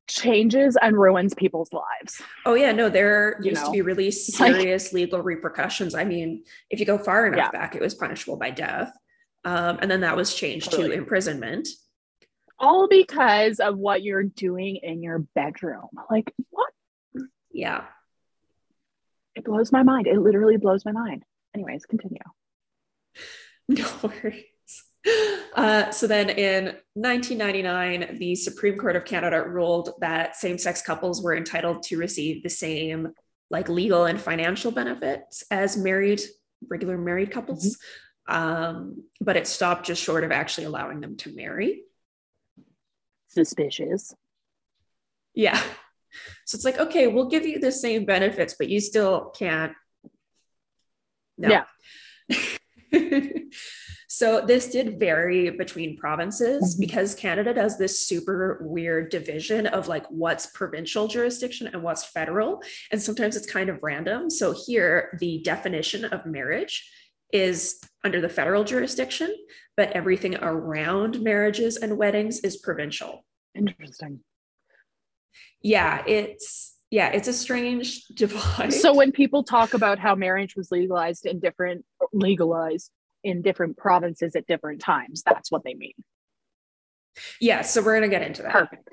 changes 0.08 0.78
and 0.82 0.98
ruins 0.98 1.34
people's 1.34 1.72
lives. 1.74 2.22
Oh 2.46 2.54
yeah, 2.54 2.72
no, 2.72 2.90
there 2.90 3.38
you 3.42 3.51
used 3.51 3.62
know? 3.62 3.68
to 3.68 3.72
be 3.72 3.82
really 3.82 4.12
serious 4.12 4.86
like, 4.88 4.94
legal 4.94 5.22
repercussions. 5.22 5.96
I 5.96 6.04
mean, 6.04 6.44
if 6.70 6.80
you 6.80 6.86
go 6.86 6.98
far 6.98 7.28
enough 7.28 7.38
yeah. 7.38 7.51
back, 7.51 7.75
it 7.75 7.82
was 7.82 7.96
punishable 7.96 8.38
by 8.38 8.51
death. 8.51 8.94
Um, 9.44 9.80
and 9.82 9.90
then 9.90 10.01
that 10.01 10.16
was 10.16 10.36
changed 10.36 10.72
totally. 10.72 10.90
to 10.90 10.96
imprisonment. 10.96 11.68
All 12.60 12.88
because 12.88 13.60
of 13.60 13.75
what 13.78 14.04
you're 14.04 14.24
doing 14.24 14.75
in 14.84 15.01
your 15.01 15.20
bedroom. 15.34 15.88
Like, 16.12 16.32
what? 16.51 16.72
Yeah. 17.51 17.86
It 19.34 19.46
blows 19.46 19.72
my 19.72 19.82
mind. 19.82 20.06
It 20.06 20.20
literally 20.20 20.58
blows 20.58 20.86
my 20.86 20.92
mind. 20.92 21.24
Anyways, 21.56 21.86
continue. 21.86 22.20
No 23.68 23.88
worries. 24.03 24.44
Uh, 25.56 25.91
so 25.91 26.08
then 26.08 26.30
in 26.30 26.65
1999, 26.94 28.18
the 28.18 28.36
Supreme 28.36 28.77
Court 28.77 28.96
of 28.96 29.06
Canada 29.06 29.41
ruled 29.41 29.91
that 30.01 30.36
same 30.36 30.58
sex 30.58 30.82
couples 30.82 31.24
were 31.24 31.36
entitled 31.36 31.84
to 31.84 31.98
receive 31.98 32.44
the 32.44 32.50
same 32.50 33.13
like 33.50 33.70
legal 33.70 34.06
and 34.06 34.20
financial 34.20 34.72
benefits 34.72 35.44
as 35.51 35.77
married, 35.77 36.22
regular 36.70 36.98
married 36.98 37.32
couples. 37.32 37.77
Mm-hmm. 38.30 38.36
Um, 38.36 39.03
but 39.20 39.36
it 39.36 39.48
stopped 39.48 39.86
just 39.86 40.01
short 40.01 40.24
of 40.24 40.32
actually 40.32 40.65
allowing 40.65 41.01
them 41.01 41.18
to 41.18 41.36
marry. 41.36 41.84
Suspicious. 43.27 44.13
Yeah. 45.34 45.62
So 46.46 46.56
it's 46.56 46.65
like, 46.65 46.77
okay, 46.77 47.08
we'll 47.08 47.30
give 47.30 47.46
you 47.46 47.60
the 47.60 47.72
same 47.72 48.06
benefits, 48.06 48.56
but 48.58 48.70
you 48.70 48.80
still 48.80 49.34
can't. 49.38 49.74
No. 51.38 51.50
Yeah. 51.50 52.38
so 54.08 54.42
this 54.42 54.70
did 54.70 55.00
vary 55.00 55.50
between 55.50 55.98
provinces 55.98 56.76
mm-hmm. 56.76 56.80
because 56.82 57.16
Canada 57.16 57.54
does 57.54 57.78
this 57.78 58.06
super 58.06 58.60
weird 58.62 59.10
division 59.10 59.68
of 59.68 59.88
like 59.88 60.06
what's 60.10 60.48
provincial 60.48 61.08
jurisdiction 61.08 61.68
and 61.68 61.82
what's 61.84 62.04
federal. 62.04 62.62
And 62.92 63.02
sometimes 63.02 63.36
it's 63.36 63.52
kind 63.52 63.70
of 63.70 63.80
random. 63.82 64.30
So 64.30 64.54
here, 64.66 65.18
the 65.20 65.42
definition 65.44 66.06
of 66.06 66.26
marriage 66.26 66.90
is 67.32 67.80
under 68.04 68.20
the 68.20 68.30
federal 68.30 68.64
jurisdiction, 68.64 69.34
but 69.78 69.92
everything 69.92 70.36
around 70.36 71.22
marriages 71.22 71.78
and 71.78 71.98
weddings 71.98 72.40
is 72.40 72.58
provincial. 72.58 73.26
Interesting. 73.56 74.20
Yeah, 75.62 76.04
it's 76.08 76.71
yeah, 76.92 77.08
it's 77.08 77.30
a 77.30 77.34
strange 77.34 78.04
divide. 78.14 78.74
So 78.74 78.94
when 78.94 79.12
people 79.12 79.44
talk 79.44 79.74
about 79.74 79.98
how 79.98 80.14
marriage 80.14 80.56
was 80.56 80.70
legalized 80.72 81.26
in 81.26 81.40
different 81.40 81.86
legalized 82.14 82.92
in 83.24 83.42
different 83.42 83.78
provinces 83.78 84.36
at 84.36 84.46
different 84.46 84.82
times, 84.82 85.24
that's 85.26 85.52
what 85.52 85.64
they 85.64 85.74
mean. 85.74 85.94
Yeah, 87.40 87.62
so 87.62 87.82
we're 87.82 87.98
going 87.98 88.10
to 88.10 88.16
get 88.16 88.26
into 88.26 88.42
that. 88.44 88.52
Perfect. 88.52 88.90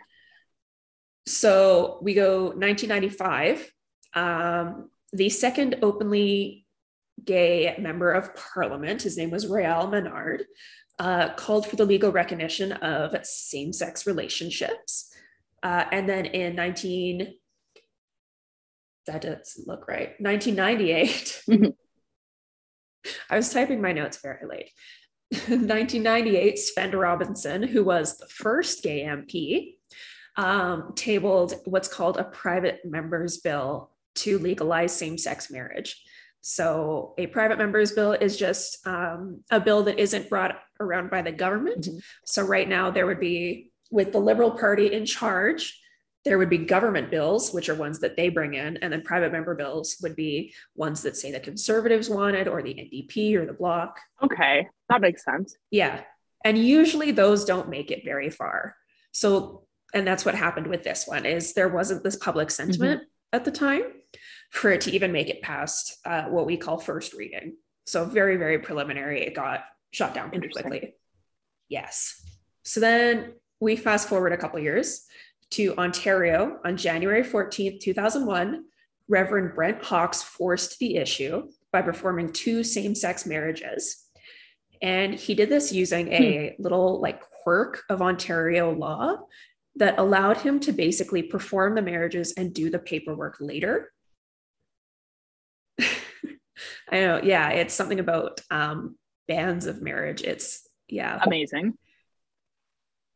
So 1.27 1.99
we 2.01 2.15
go 2.15 2.47
1995. 2.47 3.73
Um, 4.15 4.91
the 5.13 5.29
second 5.29 5.77
openly 5.83 6.67
gay 7.25 7.77
member 7.79 8.13
of 8.13 8.35
parliament, 8.35 9.03
his 9.03 9.17
name 9.17 9.31
was 9.31 9.47
Réal 9.47 9.89
Ménard, 9.89 10.43
uh, 10.99 11.35
called 11.35 11.67
for 11.67 11.77
the 11.77 11.85
legal 11.85 12.13
recognition 12.13 12.73
of 12.73 13.15
same 13.25 13.73
sex 13.73 14.07
relationships. 14.07 15.13
Uh, 15.63 15.85
and 15.91 16.09
then 16.09 16.27
in 16.27 16.55
19, 16.55 17.35
that 19.09 19.23
doesn't 19.23 19.67
look 19.67 19.89
right. 19.89 20.15
1998. 20.21 21.43
I 23.31 23.37
was 23.37 23.53
typing 23.53 23.81
my 23.81 23.93
notes 23.93 24.19
very 24.23 24.47
late. 24.47 24.71
1998, 25.31 26.59
Svend 26.59 26.99
Robinson, 26.99 27.63
who 27.63 27.85
was 27.85 28.17
the 28.17 28.29
first 28.29 28.83
gay 28.83 29.03
MP, 29.03 29.75
um, 30.37 30.93
tabled 30.95 31.55
what's 31.65 31.89
called 31.89 32.17
a 32.17 32.25
private 32.25 32.81
members 32.85 33.39
bill 33.39 33.91
to 34.15 34.39
legalize 34.39 34.93
same 34.95 35.19
sex 35.19 35.51
marriage. 35.51 36.03
So, 36.41 37.15
a 37.19 37.27
private 37.27 37.59
members 37.59 37.93
bill 37.93 38.13
is 38.13 38.37
just 38.37 38.87
um, 38.87 39.43
a 39.51 39.61
bill 39.61 39.83
that 39.83 39.99
isn't 39.99 40.31
brought 40.31 40.57
around 40.81 41.11
by 41.11 41.21
the 41.21 41.33
government. 41.33 41.87
Mm-hmm. 41.87 41.99
So, 42.25 42.43
right 42.43 42.69
now, 42.69 42.91
there 42.91 43.07
would 43.07 43.21
be, 43.21 43.73
with 43.91 44.13
the 44.13 44.21
Liberal 44.21 44.53
Party 44.53 44.93
in 44.93 45.05
charge, 45.05 45.78
there 46.25 46.39
would 46.39 46.51
be 46.51 46.59
government 46.59 47.11
bills, 47.11 47.53
which 47.53 47.69
are 47.69 47.75
ones 47.75 48.01
that 48.01 48.17
they 48.17 48.29
bring 48.29 48.55
in, 48.55 48.77
and 48.79 48.93
then 48.93 49.03
private 49.03 49.33
member 49.33 49.55
bills 49.55 49.97
would 50.03 50.17
be 50.17 50.53
ones 50.75 51.03
that 51.03 51.17
say 51.17 51.31
the 51.31 51.41
conservatives 51.41 52.11
wanted 52.11 52.49
or 52.49 52.63
the 52.63 52.75
NDP 52.75 53.35
or 53.35 53.47
the 53.47 53.53
bloc. 53.53 53.99
Okay, 54.23 54.69
that 54.89 55.01
makes 55.01 55.25
sense. 55.25 55.57
Yeah. 55.71 56.03
And 56.45 56.59
usually 56.59 57.11
those 57.13 57.45
don't 57.45 57.69
make 57.69 57.91
it 57.91 58.05
very 58.05 58.31
far. 58.31 58.77
So, 59.13 59.65
and 59.95 60.07
that's 60.07 60.25
what 60.25 60.35
happened 60.35 60.67
with 60.67 60.83
this 60.83 61.07
one 61.07 61.25
is 61.25 61.55
there 61.55 61.69
wasn't 61.69 62.05
this 62.05 62.17
public 62.17 62.51
sentiment 62.51 63.03
mm-hmm. 63.03 63.37
at 63.37 63.45
the 63.45 63.51
time 63.51 63.83
for 64.51 64.71
it 64.71 64.81
to 64.83 64.93
even 64.93 65.13
make 65.13 65.29
it 65.29 65.43
past 65.43 65.97
uh, 66.05 66.25
what 66.25 66.47
we 66.47 66.57
call 66.57 66.79
first 66.79 67.15
reading. 67.15 67.57
So 67.87 68.05
very, 68.05 68.37
very 68.37 68.59
preliminary. 68.59 69.23
It 69.23 69.35
got 69.35 69.65
shot 69.91 70.15
down 70.15 70.31
pretty 70.31 70.49
quickly. 70.49 70.95
Yes. 71.69 72.23
So 72.65 72.81
then 72.81 73.33
we 73.61 73.77
fast 73.77 74.09
forward 74.09 74.33
a 74.33 74.37
couple 74.37 74.61
years 74.61 75.07
to 75.53 75.77
Ontario 75.77 76.59
on 76.65 76.77
January 76.77 77.23
14th, 77.23 77.81
2001, 77.81 78.65
Reverend 79.09 79.55
Brent 79.55 79.83
Hawkes 79.83 80.23
forced 80.23 80.79
the 80.79 80.97
issue 80.97 81.49
by 81.73 81.83
performing 81.83 82.33
two 82.33 82.63
same 82.63 82.95
sex 82.95 83.27
marriages. 83.27 84.05
And 84.83 85.15
he 85.15 85.35
did 85.35 85.49
this 85.49 85.73
using 85.73 86.13
a 86.13 86.55
hmm. 86.57 86.63
little 86.63 87.01
like 87.01 87.23
quirk 87.43 87.83
of 87.89 88.03
Ontario 88.03 88.73
law 88.73 89.17
that 89.77 89.99
allowed 89.99 90.39
him 90.39 90.61
to 90.61 90.73
basically 90.73 91.23
perform 91.23 91.75
the 91.75 91.83
marriages 91.83 92.35
and 92.37 92.53
do 92.53 92.71
the 92.71 92.79
paperwork 92.79 93.37
later. 93.41 93.93
I 95.81 97.01
know, 97.01 97.21
yeah, 97.23 97.51
it's 97.51 97.75
something 97.75 98.01
about 98.01 98.41
um, 98.51 98.97
banns 99.29 99.67
of 99.67 99.81
marriage. 99.81 100.23
It's 100.23 100.69
yeah, 100.89 101.21
amazing. 101.23 101.75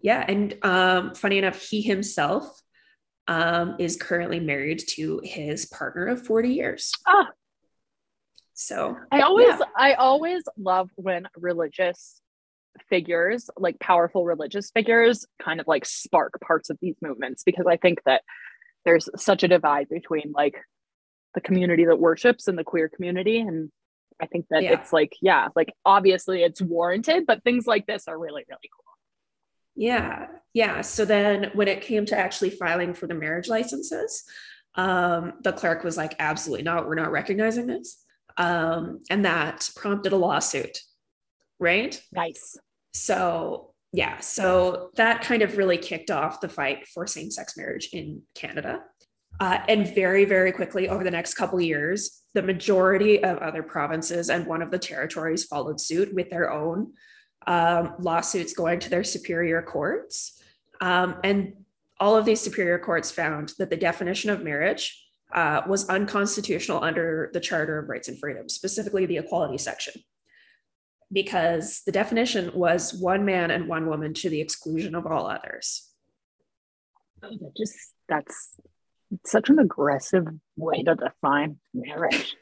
Yeah, 0.03 0.25
and 0.27 0.57
um, 0.63 1.15
funny 1.15 1.39
enough, 1.39 1.61
he 1.61 1.81
himself 1.81 2.61
um, 3.29 3.77
is 3.79 3.97
currently 3.97 4.41
married 4.41 4.83
to 4.91 5.21
his 5.25 5.67
partner 5.67 6.09
of 6.09 6.27
40 6.27 6.49
years. 6.51 6.93
Ah. 7.07 7.29
So 8.55 8.97
I 9.11 9.23
always 9.23 9.49
yeah. 9.49 9.67
I 9.77 9.95
always 9.95 10.43
love 10.57 10.91
when 10.97 11.27
religious 11.37 12.21
figures, 12.89 13.49
like 13.57 13.81
powerful 13.81 14.25
religious 14.25 14.71
figures, 14.71 15.27
kind 15.43 15.61
of 15.61 15.67
like 15.67 15.85
spark 15.85 16.39
parts 16.41 16.71
of 16.71 16.79
these 16.81 16.97
movements 17.01 17.43
because 17.45 17.67
I 17.67 17.77
think 17.77 18.01
that 18.05 18.23
there's 18.85 19.09
such 19.17 19.43
a 19.43 19.49
divide 19.49 19.89
between 19.89 20.33
like 20.35 20.57
the 21.35 21.41
community 21.41 21.87
that 21.87 21.99
worships 21.99 22.47
and 22.47 22.59
the 22.59 22.65
queer 22.65 22.89
community 22.89 23.41
and 23.41 23.71
I 24.21 24.27
think 24.27 24.47
that 24.51 24.63
yeah. 24.63 24.75
it's 24.75 24.93
like 24.93 25.15
yeah, 25.21 25.49
like 25.57 25.73
obviously 25.85 26.43
it's 26.43 26.63
warranted, 26.63 27.27
but 27.27 27.43
things 27.43 27.67
like 27.67 27.87
this 27.87 28.07
are 28.07 28.19
really 28.19 28.45
really 28.49 28.71
cool. 28.77 28.92
Yeah. 29.75 30.27
Yeah. 30.55 30.83
So 30.83 31.05
then 31.05 31.51
when 31.55 31.69
it 31.69 31.81
came 31.81 32.05
to 32.07 32.19
actually 32.19 32.51
filing 32.51 32.95
for 32.95 33.07
the 33.07 33.15
marriage 33.15 33.49
licenses, 33.49 34.25
um, 34.75 35.35
the 35.43 35.53
clerk 35.53 35.85
was 35.85 35.97
like, 35.97 36.15
absolutely 36.19 36.63
not. 36.63 36.87
We're 36.87 36.95
not 36.95 37.11
recognizing 37.11 37.67
this. 37.67 38.05
Um, 38.37 39.01
and 39.11 39.25
that 39.25 39.71
prompted 39.77 40.13
a 40.13 40.17
lawsuit. 40.17 40.79
Right. 41.59 42.01
Nice. 42.13 42.57
So, 42.93 43.75
yeah. 43.93 44.21
So 44.21 44.91
that 44.97 45.23
kind 45.23 45.43
of 45.43 45.57
really 45.57 45.79
kicked 45.79 46.11
off 46.11 46.41
the 46.41 46.49
fight 46.49 46.87
for 46.89 47.07
same 47.07 47.31
sex 47.31 47.57
marriage 47.57 47.91
in 47.93 48.23
Canada. 48.35 48.81
Uh, 49.41 49.59
and 49.69 49.95
very, 49.95 50.25
very 50.25 50.53
quickly 50.53 50.89
over 50.89 51.05
the 51.05 51.11
next 51.11 51.35
couple 51.35 51.61
years, 51.61 52.23
the 52.35 52.43
majority 52.43 53.23
of 53.25 53.39
other 53.39 53.63
provinces 53.63 54.31
and 54.31 54.47
one 54.47 54.63
of 54.63 54.71
the 54.71 54.79
territories 54.79 55.45
followed 55.45 55.81
suit 55.81 56.15
with 56.15 56.31
their 56.31 56.51
own 56.51 56.93
um, 57.47 57.95
lawsuits 57.99 58.55
going 58.55 58.81
to 58.81 58.91
their 58.91 59.05
superior 59.05 59.63
courts. 59.63 60.41
Um, 60.81 61.17
and 61.23 61.55
all 62.01 62.17
of 62.17 62.25
these 62.25 62.41
superior 62.41 62.79
courts 62.79 63.11
found 63.11 63.53
that 63.59 63.71
the 63.71 63.77
definition 63.77 64.31
of 64.31 64.43
marriage 64.43 64.99
uh, 65.33 65.63
was 65.67 65.89
unconstitutional 65.89 66.83
under 66.83 67.31
the 67.33 67.41
Charter 67.41 67.79
of 67.79 67.89
Rights 67.89 68.09
and 68.09 68.19
Freedoms, 68.19 68.55
specifically 68.55 69.07
the 69.07 69.19
equality 69.19 69.59
section, 69.59 69.95
because 71.13 71.83
the 71.87 71.93
definition 71.93 72.51
was 72.55 72.93
one 72.93 73.25
man 73.25 73.51
and 73.51 73.69
one 73.69 73.87
woman 73.87 74.15
to 74.15 74.29
the 74.29 74.41
exclusion 74.41 74.95
of 74.95 75.07
all 75.07 75.27
others. 75.27 75.89
Just 77.57 77.77
that's 78.09 78.57
such 79.25 79.49
an 79.49 79.59
aggressive 79.59 80.27
way 80.57 80.83
to 80.83 80.97
define 80.97 81.59
marriage. 81.73 82.37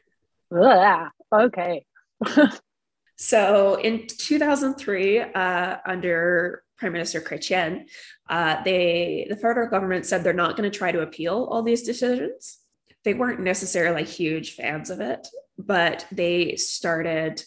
Ugh, 0.56 1.08
okay. 1.32 1.84
So 3.16 3.76
in 3.76 4.06
2003, 4.06 5.20
uh, 5.20 5.76
under 5.86 6.64
Prime 6.78 6.92
Minister 6.92 7.20
Chrétien, 7.20 7.88
uh, 8.28 8.62
they 8.64 9.26
the 9.28 9.36
federal 9.36 9.68
government 9.68 10.06
said 10.06 10.24
they're 10.24 10.32
not 10.32 10.56
going 10.56 10.70
to 10.70 10.76
try 10.76 10.90
to 10.92 11.02
appeal 11.02 11.48
all 11.50 11.62
these 11.62 11.82
decisions. 11.82 12.58
They 13.04 13.14
weren't 13.14 13.40
necessarily 13.40 14.04
huge 14.04 14.54
fans 14.54 14.90
of 14.90 15.00
it, 15.00 15.28
but 15.58 16.06
they 16.10 16.56
started 16.56 17.42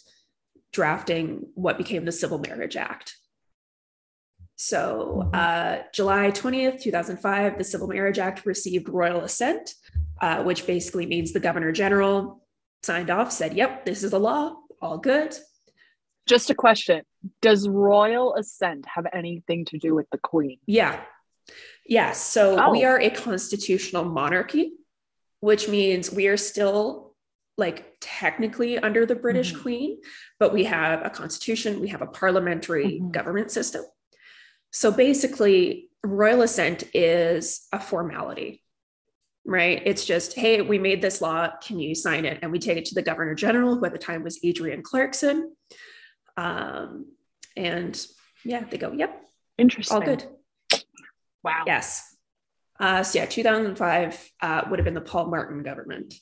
drafting 0.72 1.46
what 1.54 1.78
became 1.78 2.04
the 2.04 2.12
Civil 2.12 2.38
Marriage 2.38 2.76
Act. 2.76 3.16
So, 4.56 5.30
uh, 5.32 5.82
July 5.94 6.32
20th, 6.32 6.82
2005, 6.82 7.58
the 7.58 7.64
Civil 7.64 7.86
Marriage 7.86 8.18
Act 8.18 8.44
received 8.44 8.88
royal 8.88 9.20
assent, 9.20 9.74
uh, 10.20 10.42
which 10.42 10.66
basically 10.66 11.06
means 11.06 11.32
the 11.32 11.40
governor 11.40 11.70
general 11.70 12.44
signed 12.82 13.08
off, 13.08 13.30
said, 13.30 13.54
Yep, 13.54 13.84
this 13.84 14.02
is 14.02 14.10
the 14.10 14.18
law, 14.18 14.56
all 14.82 14.98
good. 14.98 15.36
Just 16.28 16.50
a 16.50 16.54
question. 16.54 17.02
Does 17.40 17.66
royal 17.66 18.34
assent 18.34 18.84
have 18.86 19.06
anything 19.12 19.64
to 19.66 19.78
do 19.78 19.94
with 19.94 20.08
the 20.10 20.18
queen? 20.18 20.58
Yeah. 20.66 21.00
Yeah. 21.86 22.12
So 22.12 22.62
oh. 22.62 22.70
we 22.70 22.84
are 22.84 23.00
a 23.00 23.08
constitutional 23.08 24.04
monarchy, 24.04 24.72
which 25.40 25.68
means 25.68 26.12
we 26.12 26.26
are 26.26 26.36
still 26.36 27.14
like 27.56 27.96
technically 28.00 28.78
under 28.78 29.06
the 29.06 29.14
British 29.14 29.52
mm-hmm. 29.52 29.62
queen, 29.62 30.00
but 30.38 30.52
we 30.52 30.64
have 30.64 31.04
a 31.04 31.10
constitution, 31.10 31.80
we 31.80 31.88
have 31.88 32.02
a 32.02 32.06
parliamentary 32.06 32.86
mm-hmm. 32.86 33.10
government 33.10 33.50
system. 33.50 33.82
So 34.70 34.92
basically, 34.92 35.90
royal 36.04 36.42
assent 36.42 36.84
is 36.94 37.66
a 37.72 37.80
formality, 37.80 38.62
right? 39.44 39.82
It's 39.84 40.04
just, 40.04 40.34
hey, 40.34 40.60
we 40.60 40.78
made 40.78 41.02
this 41.02 41.20
law. 41.20 41.50
Can 41.62 41.80
you 41.80 41.94
sign 41.94 42.26
it? 42.26 42.38
And 42.42 42.52
we 42.52 42.58
take 42.58 42.78
it 42.78 42.84
to 42.86 42.94
the 42.94 43.02
governor 43.02 43.34
general, 43.34 43.76
who 43.76 43.84
at 43.86 43.92
the 43.92 43.98
time 43.98 44.22
was 44.22 44.38
Adrienne 44.44 44.82
Clarkson. 44.82 45.56
Um, 46.38 47.06
and 47.56 48.00
yeah, 48.44 48.64
they 48.70 48.78
go, 48.78 48.92
yep. 48.92 49.20
Interesting. 49.58 49.96
All 49.96 50.02
good. 50.02 50.24
Wow. 51.42 51.64
Yes. 51.66 52.16
Uh, 52.78 53.02
so 53.02 53.18
yeah, 53.18 53.26
2005 53.26 54.30
uh, 54.40 54.62
would 54.70 54.78
have 54.78 54.84
been 54.84 54.94
the 54.94 55.00
Paul 55.00 55.26
Martin 55.26 55.64
government. 55.64 56.14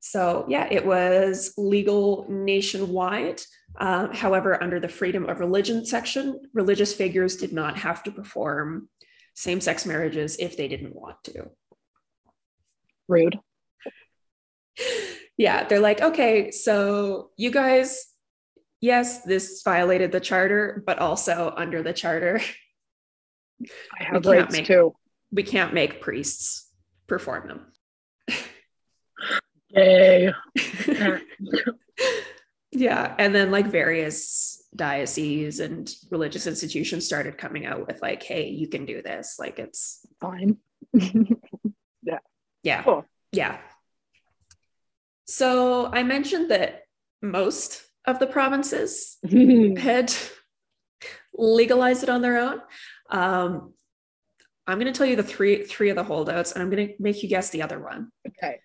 So 0.00 0.46
yeah, 0.48 0.66
it 0.70 0.86
was 0.86 1.52
legal 1.58 2.24
nationwide. 2.30 3.42
Uh, 3.78 4.08
however, 4.14 4.62
under 4.62 4.80
the 4.80 4.88
freedom 4.88 5.28
of 5.28 5.40
religion 5.40 5.84
section, 5.84 6.40
religious 6.54 6.94
figures 6.94 7.36
did 7.36 7.52
not 7.52 7.76
have 7.76 8.02
to 8.04 8.10
perform 8.10 8.88
same 9.34 9.60
sex 9.60 9.84
marriages 9.84 10.36
if 10.38 10.56
they 10.56 10.68
didn't 10.68 10.94
want 10.94 11.22
to. 11.24 11.50
Rude. 13.08 13.38
Yeah, 15.38 15.64
they're 15.68 15.80
like, 15.80 16.00
okay, 16.00 16.50
so 16.50 17.28
you 17.36 17.50
guys 17.50 18.06
yes, 18.80 19.22
this 19.22 19.62
violated 19.62 20.12
the 20.12 20.20
charter, 20.20 20.82
but 20.86 20.98
also 20.98 21.52
under 21.56 21.82
the 21.82 21.92
charter, 21.92 22.40
I 23.98 24.04
have 24.04 24.26
rights 24.26 24.52
make, 24.52 24.66
too. 24.66 24.94
We 25.32 25.42
can't 25.42 25.74
make 25.74 26.00
priests 26.00 26.70
perform 27.06 27.48
them. 27.48 27.72
Yay. 29.70 30.32
yeah. 32.70 33.14
And 33.18 33.34
then 33.34 33.50
like 33.50 33.66
various 33.66 34.62
dioceses 34.74 35.60
and 35.60 35.90
religious 36.10 36.46
institutions 36.46 37.06
started 37.06 37.38
coming 37.38 37.64
out 37.66 37.86
with 37.86 38.02
like, 38.02 38.22
hey, 38.22 38.48
you 38.48 38.68
can 38.68 38.84
do 38.84 39.02
this. 39.02 39.36
Like 39.38 39.58
it's 39.58 40.06
fine. 40.20 40.58
yeah. 42.02 42.18
Yeah. 42.62 42.82
Cool. 42.82 43.06
Yeah. 43.32 43.58
So 45.26 45.86
I 45.86 46.02
mentioned 46.02 46.50
that 46.50 46.82
most 47.22 47.85
of 48.06 48.18
the 48.18 48.26
provinces 48.26 49.18
had 49.78 50.12
legalized 51.34 52.02
it 52.02 52.08
on 52.08 52.22
their 52.22 52.38
own. 52.38 52.60
Um, 53.10 53.74
I'm 54.66 54.78
going 54.78 54.92
to 54.92 54.96
tell 54.96 55.06
you 55.06 55.16
the 55.16 55.22
three 55.22 55.64
three 55.64 55.90
of 55.90 55.96
the 55.96 56.04
holdouts, 56.04 56.52
and 56.52 56.62
I'm 56.62 56.70
going 56.70 56.88
to 56.88 56.94
make 56.98 57.22
you 57.22 57.28
guess 57.28 57.50
the 57.50 57.62
other 57.62 57.78
one. 57.78 58.10
Okay. 58.28 58.60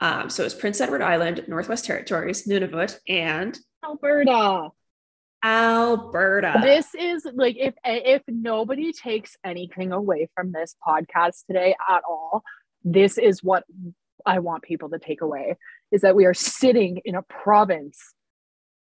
Um, 0.00 0.30
so 0.30 0.44
it's 0.44 0.54
Prince 0.54 0.80
Edward 0.80 1.02
Island, 1.02 1.44
Northwest 1.48 1.84
Territories, 1.84 2.46
Nunavut, 2.46 2.98
and 3.08 3.58
Alberta. 3.84 4.70
Alberta. 5.42 6.60
This 6.62 6.94
is 6.94 7.26
like 7.34 7.56
if 7.58 7.74
if 7.84 8.22
nobody 8.28 8.92
takes 8.92 9.36
anything 9.44 9.92
away 9.92 10.28
from 10.34 10.52
this 10.52 10.74
podcast 10.86 11.46
today 11.46 11.74
at 11.88 12.02
all, 12.08 12.42
this 12.84 13.16
is 13.16 13.42
what 13.42 13.64
I 14.26 14.40
want 14.40 14.62
people 14.62 14.90
to 14.90 14.98
take 14.98 15.22
away 15.22 15.56
is 15.90 16.02
that 16.02 16.14
we 16.14 16.26
are 16.26 16.34
sitting 16.34 17.00
in 17.04 17.14
a 17.14 17.22
province 17.22 18.14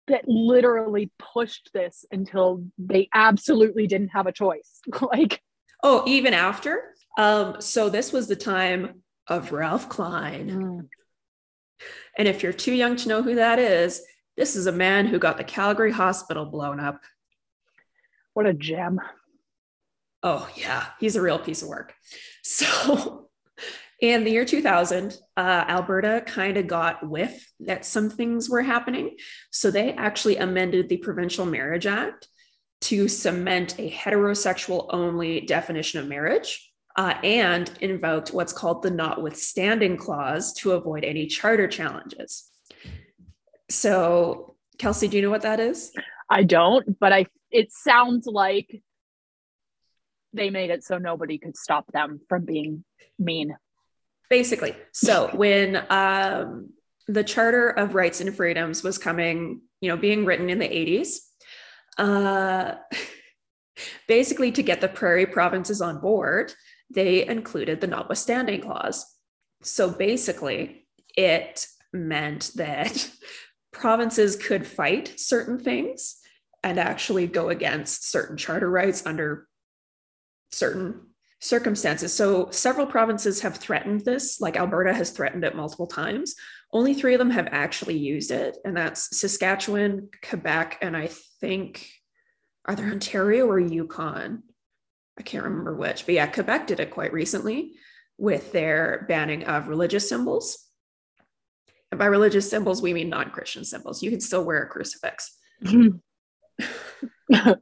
that 0.07 0.27
literally 0.27 1.11
pushed 1.17 1.71
this 1.73 2.05
until 2.11 2.63
they 2.77 3.09
absolutely 3.13 3.87
didn't 3.87 4.09
have 4.09 4.27
a 4.27 4.31
choice. 4.31 4.79
like, 5.01 5.41
oh, 5.83 6.03
even 6.07 6.33
after. 6.33 6.93
Um, 7.17 7.57
so 7.59 7.89
this 7.89 8.11
was 8.11 8.27
the 8.27 8.35
time 8.35 9.01
of 9.27 9.51
Ralph 9.51 9.89
Klein. 9.89 10.49
Mm. 10.49 10.87
And 12.17 12.27
if 12.27 12.43
you're 12.43 12.53
too 12.53 12.73
young 12.73 12.95
to 12.97 13.09
know 13.09 13.21
who 13.21 13.35
that 13.35 13.59
is, 13.59 14.01
this 14.37 14.55
is 14.55 14.67
a 14.67 14.71
man 14.71 15.07
who 15.07 15.19
got 15.19 15.37
the 15.37 15.43
Calgary 15.43 15.91
hospital 15.91 16.45
blown 16.45 16.79
up. 16.79 17.01
What 18.33 18.45
a 18.45 18.53
gem. 18.53 18.99
Oh, 20.23 20.49
yeah, 20.55 20.87
he's 20.99 21.15
a 21.15 21.21
real 21.21 21.39
piece 21.39 21.61
of 21.61 21.69
work. 21.69 21.93
So 22.47 23.24
in 24.01 24.23
the 24.23 24.31
year 24.31 24.45
2000, 24.45 25.17
uh, 25.37 25.39
Alberta 25.67 26.23
kind 26.25 26.57
of 26.57 26.67
got 26.67 27.07
whiff 27.07 27.51
that 27.61 27.85
some 27.85 28.09
things 28.09 28.49
were 28.49 28.61
happening. 28.61 29.15
So 29.51 29.71
they 29.71 29.93
actually 29.93 30.37
amended 30.37 30.89
the 30.89 30.97
Provincial 30.97 31.45
Marriage 31.45 31.85
Act 31.85 32.27
to 32.81 33.07
cement 33.07 33.79
a 33.79 33.89
heterosexual 33.89 34.87
only 34.91 35.41
definition 35.41 35.99
of 35.99 36.07
marriage 36.07 36.71
uh, 36.95 37.15
and 37.23 37.71
invoked 37.81 38.33
what's 38.33 38.53
called 38.53 38.83
the 38.83 38.91
notwithstanding 38.91 39.97
clause 39.97 40.53
to 40.53 40.73
avoid 40.73 41.03
any 41.03 41.27
charter 41.27 41.67
challenges. 41.67 42.49
So, 43.69 44.55
Kelsey, 44.77 45.07
do 45.07 45.17
you 45.17 45.23
know 45.23 45.29
what 45.29 45.41
that 45.41 45.59
is? 45.59 45.91
I 46.29 46.43
don't, 46.43 46.99
but 46.99 47.13
I 47.13 47.25
it 47.51 47.71
sounds 47.71 48.27
like 48.27 48.81
they 50.33 50.49
made 50.49 50.69
it 50.69 50.83
so 50.83 50.97
nobody 50.97 51.37
could 51.37 51.55
stop 51.55 51.85
them 51.91 52.19
from 52.27 52.45
being 52.45 52.83
mean. 53.17 53.55
Basically. 54.29 54.75
So 54.91 55.29
when 55.33 55.85
um, 55.89 56.69
the 57.07 57.23
Charter 57.23 57.69
of 57.69 57.95
Rights 57.95 58.21
and 58.21 58.35
Freedoms 58.35 58.83
was 58.83 58.97
coming, 58.97 59.61
you 59.81 59.89
know, 59.89 59.97
being 59.97 60.25
written 60.25 60.49
in 60.49 60.59
the 60.59 60.67
80s, 60.67 61.17
uh, 61.97 62.75
basically 64.07 64.51
to 64.51 64.63
get 64.63 64.81
the 64.81 64.87
prairie 64.87 65.25
provinces 65.25 65.81
on 65.81 65.99
board, 65.99 66.53
they 66.93 67.25
included 67.25 67.81
the 67.81 67.87
notwithstanding 67.87 68.61
clause. 68.61 69.05
So 69.61 69.89
basically, 69.89 70.87
it 71.17 71.65
meant 71.93 72.51
that 72.55 73.09
provinces 73.73 74.35
could 74.35 74.65
fight 74.65 75.19
certain 75.19 75.59
things 75.59 76.17
and 76.63 76.79
actually 76.79 77.27
go 77.27 77.49
against 77.49 78.09
certain 78.09 78.37
charter 78.37 78.69
rights 78.69 79.05
under 79.05 79.47
certain 80.51 81.01
circumstances. 81.39 82.13
So 82.13 82.49
several 82.51 82.87
provinces 82.87 83.41
have 83.41 83.57
threatened 83.57 84.01
this, 84.01 84.41
like 84.41 84.57
Alberta 84.57 84.93
has 84.93 85.11
threatened 85.11 85.43
it 85.43 85.55
multiple 85.55 85.87
times. 85.87 86.35
Only 86.71 86.93
three 86.93 87.13
of 87.13 87.19
them 87.19 87.29
have 87.31 87.47
actually 87.51 87.97
used 87.97 88.31
it, 88.31 88.57
and 88.65 88.75
that's 88.75 89.17
Saskatchewan, 89.17 90.09
Quebec, 90.27 90.79
and 90.81 90.97
I 90.97 91.09
think 91.39 91.89
either 92.65 92.85
Ontario 92.85 93.45
or 93.47 93.59
Yukon. 93.59 94.43
I 95.17 95.21
can't 95.23 95.43
remember 95.45 95.75
which, 95.75 96.05
but 96.05 96.15
yeah, 96.15 96.27
Quebec 96.27 96.67
did 96.67 96.79
it 96.79 96.91
quite 96.91 97.13
recently 97.13 97.75
with 98.17 98.51
their 98.51 99.05
banning 99.07 99.45
of 99.45 99.67
religious 99.67 100.09
symbols. 100.09 100.65
And 101.91 101.99
by 101.99 102.05
religious 102.07 102.49
symbols, 102.49 102.81
we 102.81 102.93
mean 102.93 103.09
non 103.09 103.29
Christian 103.29 103.63
symbols. 103.63 104.03
You 104.03 104.09
can 104.09 104.19
still 104.19 104.43
wear 104.43 104.63
a 104.63 104.69
crucifix. 104.69 105.37
but 107.29 107.59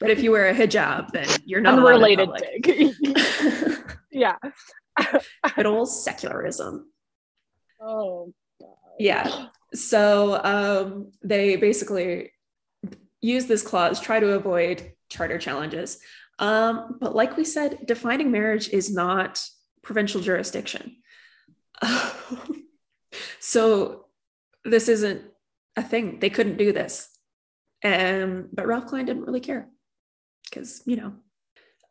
if 0.00 0.22
you 0.22 0.32
wear 0.32 0.48
a 0.48 0.54
hijab, 0.54 1.10
then 1.12 1.28
you're 1.44 1.60
not 1.60 1.78
unrelated. 1.78 2.28
yeah. 4.10 4.36
Good 5.54 5.66
old 5.66 5.90
secularism. 5.90 6.90
Oh. 7.80 8.32
God. 8.60 8.68
Yeah. 8.98 9.46
So 9.74 10.40
um, 10.42 11.12
they 11.22 11.56
basically 11.56 12.32
use 13.20 13.46
this 13.46 13.62
clause, 13.62 14.00
try 14.00 14.20
to 14.20 14.32
avoid 14.32 14.92
charter 15.08 15.38
challenges. 15.38 15.98
Um, 16.38 16.98
but 17.00 17.14
like 17.14 17.36
we 17.36 17.44
said, 17.44 17.86
defining 17.86 18.30
marriage 18.30 18.68
is 18.68 18.92
not 18.92 19.42
provincial 19.82 20.20
jurisdiction. 20.20 20.96
so 23.40 24.06
this 24.64 24.88
isn't 24.88 25.22
a 25.76 25.82
thing. 25.82 26.18
They 26.18 26.30
couldn't 26.30 26.56
do 26.56 26.72
this. 26.72 27.08
Um, 27.84 28.48
but 28.52 28.66
Ralph 28.66 28.86
Klein 28.86 29.06
didn't 29.06 29.24
really 29.24 29.40
care 29.40 29.68
because, 30.48 30.82
you 30.86 30.96
know. 30.96 31.12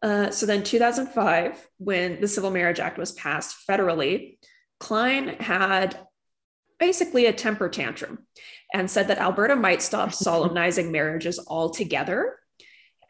Uh, 0.02 0.30
so 0.30 0.46
then 0.46 0.64
2005, 0.64 1.68
when 1.78 2.22
the 2.22 2.28
Civil 2.28 2.52
Marriage 2.52 2.80
Act 2.80 2.98
was 2.98 3.12
passed 3.14 3.56
federally, 3.68 4.38
Klein 4.80 5.30
had 5.40 5.98
basically 6.80 7.26
a 7.26 7.34
temper 7.34 7.70
tantrum 7.70 8.20
and 8.74 8.92
said 8.92 9.08
that 9.08 9.20
Alberta 9.20 9.56
might 9.56 9.82
stop 9.82 10.14
solemnizing 10.14 10.92
marriages 10.92 11.40
altogether 11.48 12.38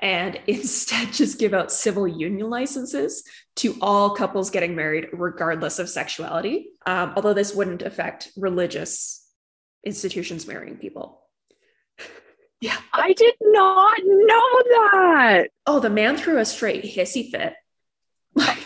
and 0.02 0.40
instead 0.48 1.12
just 1.14 1.40
give 1.40 1.54
out 1.54 1.72
civil 1.72 2.08
union 2.08 2.50
licenses 2.50 3.24
to 3.58 3.76
all 3.82 4.12
couples 4.12 4.50
getting 4.50 4.76
married, 4.76 5.08
regardless 5.14 5.80
of 5.80 5.90
sexuality, 5.90 6.70
um, 6.86 7.14
although 7.16 7.34
this 7.34 7.56
wouldn't 7.56 7.82
affect 7.82 8.32
religious 8.38 9.28
institutions 9.84 10.48
marrying 10.48 10.78
people. 10.78 11.25
Yeah. 12.66 12.78
I 12.94 13.14
did 13.14 13.36
not 13.42 13.98
know 14.04 14.64
that. 14.70 15.50
Oh, 15.68 15.80
the 15.80 15.90
man 15.90 16.18
threw 16.18 16.40
a 16.40 16.46
straight 16.46 16.84
hissy 16.84 17.30
fit. 17.30 17.54
Like, 18.38 18.58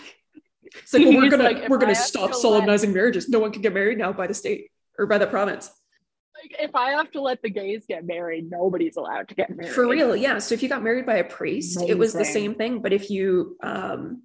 it's 0.73 0.93
like, 0.93 1.05
well, 1.05 1.17
we're 1.17 1.29
gonna 1.29 1.43
like, 1.43 1.69
we're 1.69 1.77
gonna 1.77 1.93
stop 1.93 2.33
solemnizing 2.33 2.89
let... 2.89 2.95
marriages. 2.95 3.29
No 3.29 3.37
one 3.37 3.51
can 3.51 3.61
get 3.61 3.71
married 3.71 3.99
now 3.99 4.11
by 4.11 4.25
the 4.25 4.33
state 4.33 4.71
or 4.97 5.05
by 5.05 5.19
the 5.19 5.27
province. 5.27 5.69
Like 6.41 6.55
if 6.59 6.73
I 6.73 6.91
have 6.91 7.11
to 7.11 7.21
let 7.21 7.43
the 7.43 7.51
gays 7.51 7.85
get 7.87 8.03
married, 8.03 8.49
nobody's 8.49 8.97
allowed 8.97 9.27
to 9.29 9.35
get 9.35 9.55
married. 9.55 9.71
For 9.71 9.87
real, 9.87 10.15
yeah. 10.15 10.39
So 10.39 10.55
if 10.55 10.63
you 10.63 10.69
got 10.69 10.81
married 10.81 11.05
by 11.05 11.17
a 11.17 11.23
priest, 11.23 11.77
Amazing. 11.77 11.89
it 11.89 11.99
was 11.99 12.13
the 12.13 12.25
same 12.25 12.55
thing. 12.55 12.81
But 12.81 12.93
if 12.93 13.11
you 13.11 13.57
um, 13.61 14.23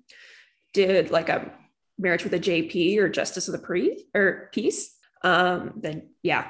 did 0.72 1.10
like 1.10 1.28
a 1.28 1.52
marriage 1.98 2.24
with 2.24 2.32
a 2.32 2.40
JP 2.40 2.96
or 2.98 3.10
justice 3.10 3.48
of 3.48 3.60
the 3.60 3.96
or 4.14 4.48
peace, 4.52 4.96
um, 5.22 5.74
then 5.76 6.08
yeah, 6.22 6.46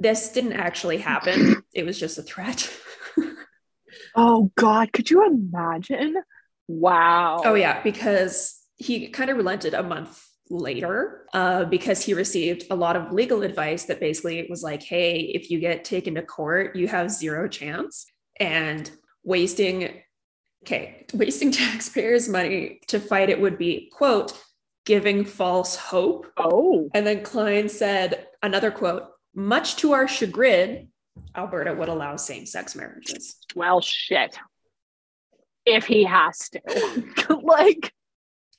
this 0.00 0.30
didn't 0.30 0.54
actually 0.54 0.98
happen. 0.98 1.57
It 1.78 1.86
was 1.86 1.98
just 1.98 2.18
a 2.18 2.22
threat. 2.22 2.70
oh 4.16 4.50
God, 4.56 4.92
could 4.92 5.10
you 5.10 5.26
imagine? 5.26 6.16
Wow. 6.66 7.40
Oh 7.44 7.54
yeah, 7.54 7.82
because 7.82 8.60
he 8.76 9.08
kind 9.08 9.30
of 9.30 9.36
relented 9.36 9.74
a 9.74 9.82
month 9.82 10.22
later 10.50 11.26
uh, 11.34 11.64
because 11.64 12.02
he 12.02 12.14
received 12.14 12.64
a 12.70 12.76
lot 12.76 12.96
of 12.96 13.12
legal 13.12 13.42
advice 13.42 13.84
that 13.84 14.00
basically 14.00 14.46
was 14.48 14.62
like, 14.62 14.82
hey, 14.82 15.20
if 15.20 15.50
you 15.50 15.60
get 15.60 15.84
taken 15.84 16.14
to 16.14 16.22
court, 16.22 16.76
you 16.76 16.88
have 16.88 17.10
zero 17.10 17.48
chance. 17.48 18.06
And 18.40 18.90
wasting, 19.24 20.02
okay, 20.64 21.06
wasting 21.12 21.50
taxpayers' 21.52 22.28
money 22.28 22.80
to 22.88 23.00
fight 23.00 23.30
it 23.30 23.40
would 23.40 23.58
be, 23.58 23.90
quote, 23.92 24.32
giving 24.86 25.24
false 25.24 25.76
hope. 25.76 26.26
Oh. 26.36 26.88
And 26.94 27.06
then 27.06 27.22
Klein 27.22 27.68
said, 27.68 28.26
another 28.42 28.70
quote, 28.70 29.04
much 29.34 29.76
to 29.76 29.92
our 29.92 30.08
chagrin, 30.08 30.88
Alberta 31.36 31.74
would 31.74 31.88
allow 31.88 32.16
same 32.16 32.46
sex 32.46 32.74
marriages. 32.74 33.36
Well, 33.54 33.80
shit. 33.80 34.38
If 35.64 35.84
he 35.84 36.04
has 36.04 36.48
to. 36.50 37.40
like, 37.42 37.92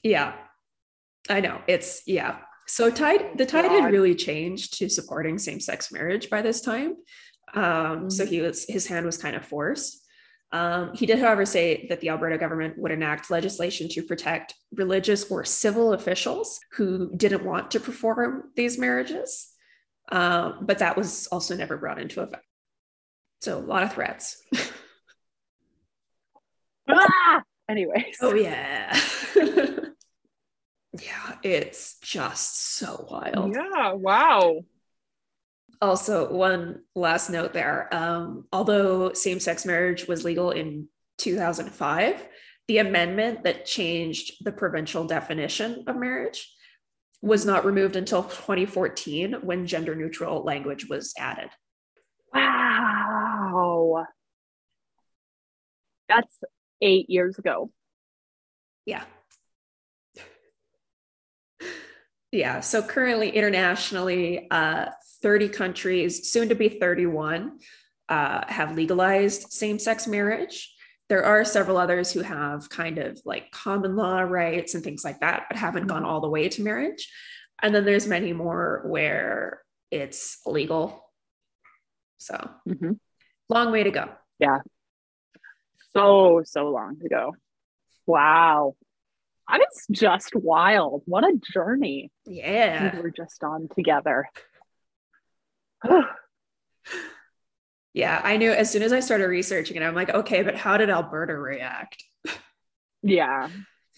yeah, 0.03 0.33
I 1.29 1.41
know. 1.41 1.61
It's, 1.67 2.03
yeah. 2.05 2.39
So 2.67 2.91
tide, 2.91 3.37
the 3.37 3.45
tide 3.45 3.65
God. 3.65 3.81
had 3.81 3.91
really 3.91 4.15
changed 4.15 4.77
to 4.77 4.89
supporting 4.89 5.37
same 5.39 5.59
sex 5.59 5.91
marriage 5.91 6.29
by 6.29 6.41
this 6.41 6.61
time. 6.61 6.95
Um, 7.55 8.09
so 8.09 8.25
he 8.25 8.41
was, 8.41 8.65
his 8.67 8.85
hand 8.85 9.05
was 9.05 9.17
kind 9.17 9.35
of 9.35 9.45
forced. 9.45 10.05
Um, 10.51 10.95
he 10.95 11.05
did, 11.05 11.19
however, 11.19 11.45
say 11.45 11.85
that 11.89 11.99
the 11.99 12.09
Alberta 12.09 12.37
government 12.37 12.77
would 12.77 12.91
enact 12.91 13.29
legislation 13.29 13.87
to 13.89 14.01
protect 14.01 14.55
religious 14.73 15.29
or 15.29 15.43
civil 15.45 15.93
officials 15.93 16.59
who 16.73 17.11
didn't 17.15 17.45
want 17.45 17.71
to 17.71 17.79
perform 17.79 18.45
these 18.55 18.77
marriages. 18.77 19.49
Uh, 20.11 20.53
but 20.61 20.79
that 20.79 20.97
was 20.97 21.27
also 21.27 21.55
never 21.55 21.77
brought 21.77 21.99
into 21.99 22.21
effect. 22.21 22.43
So 23.41 23.57
a 23.57 23.61
lot 23.61 23.83
of 23.83 23.93
threats. 23.93 24.41
ah! 26.89 27.43
Anyways. 27.69 28.17
Oh, 28.21 28.33
yeah. 28.33 28.99
yeah, 31.01 31.35
it's 31.43 31.99
just 31.99 32.77
so 32.77 33.07
wild. 33.09 33.55
Yeah, 33.55 33.93
wow. 33.93 34.61
Also, 35.81 36.33
one 36.33 36.81
last 36.95 37.29
note 37.29 37.53
there. 37.53 37.87
Um, 37.93 38.45
although 38.51 39.13
same 39.13 39.39
sex 39.39 39.65
marriage 39.65 40.07
was 40.07 40.25
legal 40.25 40.51
in 40.51 40.89
2005, 41.19 42.27
the 42.67 42.79
amendment 42.79 43.43
that 43.43 43.65
changed 43.65 44.43
the 44.43 44.51
provincial 44.51 45.05
definition 45.05 45.85
of 45.87 45.95
marriage 45.95 46.51
was 47.21 47.45
not 47.45 47.65
removed 47.65 47.95
until 47.95 48.23
2014 48.23 49.37
when 49.41 49.67
gender 49.67 49.95
neutral 49.95 50.43
language 50.43 50.87
was 50.89 51.13
added. 51.17 51.49
Wow. 52.33 52.88
That's 56.09 56.37
eight 56.81 57.09
years 57.09 57.37
ago. 57.37 57.71
Yeah. 58.85 59.03
Yeah. 62.31 62.59
So 62.59 62.81
currently, 62.81 63.29
internationally, 63.29 64.47
uh, 64.51 64.87
30 65.21 65.49
countries, 65.49 66.29
soon 66.31 66.49
to 66.49 66.55
be 66.55 66.69
31, 66.69 67.59
uh, 68.07 68.41
have 68.47 68.75
legalized 68.75 69.51
same 69.51 69.79
sex 69.79 70.07
marriage. 70.07 70.75
There 71.09 71.23
are 71.23 71.43
several 71.43 71.77
others 71.77 72.11
who 72.11 72.21
have 72.21 72.69
kind 72.69 72.99
of 72.99 73.19
like 73.25 73.51
common 73.51 73.95
law 73.95 74.19
rights 74.21 74.75
and 74.75 74.83
things 74.83 75.03
like 75.03 75.21
that, 75.21 75.45
but 75.49 75.57
haven't 75.57 75.87
gone 75.87 76.05
all 76.05 76.21
the 76.21 76.29
way 76.29 76.49
to 76.49 76.61
marriage. 76.61 77.11
And 77.61 77.73
then 77.73 77.83
there's 77.83 78.07
many 78.07 78.31
more 78.31 78.83
where 78.85 79.61
it's 79.91 80.39
illegal. 80.45 81.03
So 82.17 82.35
mm-hmm. 82.67 82.93
long 83.49 83.71
way 83.71 83.83
to 83.83 83.91
go. 83.91 84.09
Yeah. 84.39 84.59
So, 85.93 86.43
so 86.45 86.69
long 86.69 86.97
ago. 87.03 87.31
go. 87.31 87.35
Wow. 88.05 88.75
That 89.49 89.61
is 89.61 89.87
just 89.91 90.35
wild. 90.35 91.03
What 91.05 91.23
a 91.23 91.39
journey. 91.53 92.11
Yeah. 92.25 92.95
We 92.95 93.01
were 93.01 93.11
just 93.11 93.43
on 93.43 93.67
together. 93.75 94.27
yeah, 97.93 98.21
I 98.23 98.37
knew 98.37 98.51
as 98.51 98.71
soon 98.71 98.83
as 98.83 98.93
I 98.93 98.99
started 98.99 99.25
researching 99.25 99.77
it, 99.77 99.83
I'm 99.83 99.95
like, 99.95 100.09
okay, 100.11 100.43
but 100.43 100.55
how 100.55 100.77
did 100.77 100.89
Alberta 100.89 101.35
react? 101.35 102.03
Yeah. 103.01 103.49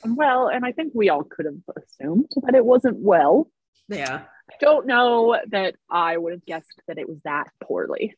Well, 0.05 0.47
and 0.47 0.65
I 0.65 0.71
think 0.71 0.93
we 0.95 1.09
all 1.09 1.23
could 1.23 1.45
have 1.45 1.55
assumed 1.75 2.29
that 2.43 2.55
it 2.55 2.65
wasn't 2.65 2.97
well. 2.99 3.49
Yeah. 3.87 4.21
I 4.49 4.53
don't 4.59 4.87
know 4.87 5.37
that 5.49 5.75
I 5.89 6.17
would 6.17 6.33
have 6.33 6.45
guessed 6.45 6.81
that 6.87 6.97
it 6.97 7.07
was 7.07 7.21
that 7.23 7.49
poorly. 7.61 8.15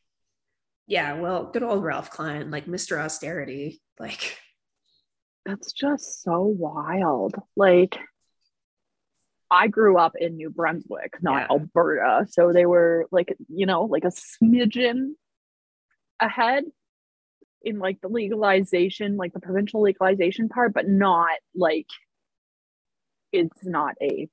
Yeah. 0.86 1.14
Well, 1.14 1.44
good 1.52 1.62
old 1.62 1.82
Ralph 1.82 2.10
Klein, 2.10 2.50
like 2.50 2.66
Mr. 2.66 2.98
Austerity. 2.98 3.80
Like, 3.98 4.38
that's 5.46 5.72
just 5.72 6.22
so 6.22 6.42
wild. 6.42 7.34
Like, 7.56 7.98
I 9.50 9.68
grew 9.68 9.98
up 9.98 10.12
in 10.18 10.36
New 10.36 10.50
Brunswick, 10.50 11.14
not 11.22 11.42
Yeah. 11.42 11.46
Alberta. 11.50 12.26
So 12.30 12.52
they 12.52 12.66
were 12.66 13.06
like, 13.12 13.36
you 13.48 13.66
know, 13.66 13.84
like 13.84 14.04
a 14.04 14.10
smidgen 14.10 15.12
ahead 16.20 16.64
in 17.62 17.78
like 17.78 18.00
the 18.00 18.08
legalization, 18.08 19.16
like 19.16 19.32
the 19.32 19.40
provincial 19.40 19.82
legalization 19.82 20.48
part, 20.48 20.74
but 20.74 20.88
not 20.88 21.38
like 21.54 21.86
it's 23.32 23.64
not 23.64 23.94
a 24.02 24.28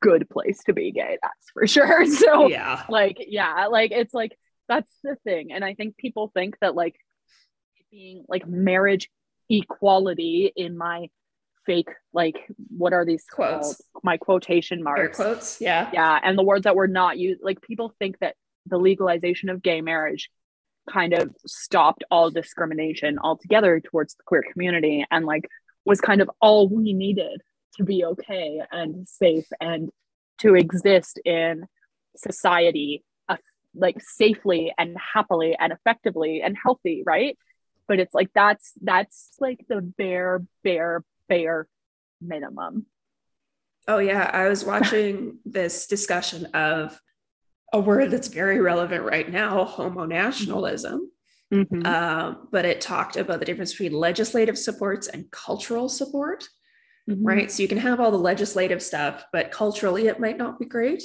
good 0.00 0.28
place 0.30 0.62
to 0.64 0.72
be 0.72 0.92
gay, 0.92 1.18
that's 1.22 1.50
for 1.52 1.66
sure. 1.66 2.06
So 2.10 2.46
yeah. 2.48 2.84
like 2.88 3.16
yeah 3.26 3.66
like 3.66 3.90
it's 3.92 4.14
like 4.14 4.36
that's 4.68 4.90
the 5.02 5.16
thing 5.24 5.52
and 5.52 5.64
i 5.64 5.74
think 5.74 5.96
people 5.96 6.30
think 6.34 6.56
that 6.60 6.74
like 6.74 6.96
being 7.90 8.24
like 8.28 8.46
marriage 8.46 9.08
equality 9.48 10.52
in 10.56 10.76
my 10.76 11.08
fake 11.66 11.88
like 12.12 12.36
what 12.76 12.92
are 12.92 13.04
these 13.04 13.24
Quotes. 13.30 13.76
called? 13.92 14.04
my 14.04 14.16
quotation 14.16 14.78
Air 14.78 14.84
marks 14.84 15.16
quotes. 15.16 15.60
Yeah. 15.60 15.90
yeah 15.92 16.18
and 16.22 16.38
the 16.38 16.42
words 16.44 16.64
that 16.64 16.76
were 16.76 16.88
not 16.88 17.18
used 17.18 17.40
like 17.42 17.60
people 17.60 17.92
think 17.98 18.18
that 18.20 18.36
the 18.66 18.78
legalization 18.78 19.48
of 19.48 19.62
gay 19.62 19.80
marriage 19.80 20.30
kind 20.90 21.12
of 21.12 21.34
stopped 21.46 22.04
all 22.10 22.30
discrimination 22.30 23.18
altogether 23.18 23.80
towards 23.80 24.14
the 24.14 24.22
queer 24.24 24.44
community 24.52 25.04
and 25.10 25.26
like 25.26 25.48
was 25.84 26.00
kind 26.00 26.20
of 26.20 26.30
all 26.40 26.68
we 26.68 26.92
needed 26.92 27.40
to 27.76 27.84
be 27.84 28.04
okay 28.04 28.60
and 28.70 29.08
safe 29.08 29.46
and 29.60 29.90
to 30.38 30.54
exist 30.54 31.18
in 31.24 31.64
society 32.16 33.04
like 33.76 34.00
safely 34.00 34.72
and 34.78 34.96
happily 35.14 35.56
and 35.58 35.72
effectively 35.72 36.40
and 36.42 36.56
healthy 36.60 37.02
right 37.06 37.36
but 37.88 37.98
it's 38.00 38.14
like 38.14 38.30
that's 38.34 38.72
that's 38.82 39.36
like 39.38 39.64
the 39.68 39.80
bare 39.80 40.42
bare 40.64 41.04
bare 41.28 41.68
minimum 42.20 42.86
Oh, 43.88 43.98
yeah. 43.98 44.28
I 44.32 44.48
was 44.48 44.64
watching 44.64 45.38
this 45.44 45.86
discussion 45.86 46.46
of 46.46 47.00
a 47.72 47.78
word 47.78 48.10
that's 48.10 48.26
very 48.26 48.60
relevant 48.60 49.04
right 49.04 49.30
now 49.30 49.64
homo 49.64 50.04
nationalism. 50.06 51.08
Mhm. 51.54 51.86
Um, 51.86 52.48
but 52.50 52.64
it 52.64 52.80
talked 52.80 53.16
about 53.16 53.38
the 53.38 53.44
difference 53.44 53.70
between 53.72 53.92
legislative 53.92 54.58
supports 54.58 55.06
and 55.06 55.30
cultural 55.30 55.88
support, 55.88 56.48
Mhm. 57.08 57.18
right? 57.22 57.48
So 57.48 57.62
you 57.62 57.68
can 57.68 57.78
have 57.78 58.00
all 58.00 58.10
the 58.10 58.18
legislative 58.18 58.82
stuff, 58.82 59.24
but 59.32 59.52
culturally 59.52 60.08
it 60.08 60.18
might 60.18 60.36
not 60.36 60.58
be 60.58 60.66
great. 60.66 61.04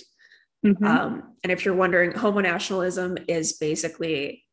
Mhm. 0.66 0.84
Um, 0.86 1.36
and 1.44 1.52
if 1.52 1.66
you're 1.66 1.74
wondering, 1.76 2.12
homo 2.12 2.40
nationalism 2.42 3.18
is 3.28 3.54
basically 3.54 4.46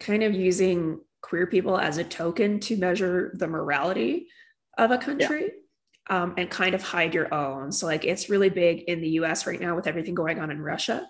kind 0.00 0.22
of 0.22 0.34
using 0.34 1.00
queer 1.22 1.46
people 1.46 1.78
as 1.78 1.98
a 1.98 2.04
token 2.04 2.60
to 2.60 2.76
measure 2.76 3.32
the 3.38 3.46
morality 3.46 4.28
of 4.76 4.90
a 4.90 4.98
country 4.98 5.52
um, 6.10 6.34
and 6.36 6.50
kind 6.50 6.74
of 6.74 6.82
hide 6.82 7.14
your 7.14 7.32
own. 7.32 7.72
So, 7.72 7.86
like, 7.86 8.04
it's 8.04 8.28
really 8.28 8.50
big 8.50 8.82
in 8.82 9.00
the 9.00 9.08
US 9.10 9.46
right 9.46 9.60
now 9.60 9.74
with 9.76 9.86
everything 9.86 10.14
going 10.14 10.38
on 10.40 10.50
in 10.50 10.60
Russia. 10.60 11.08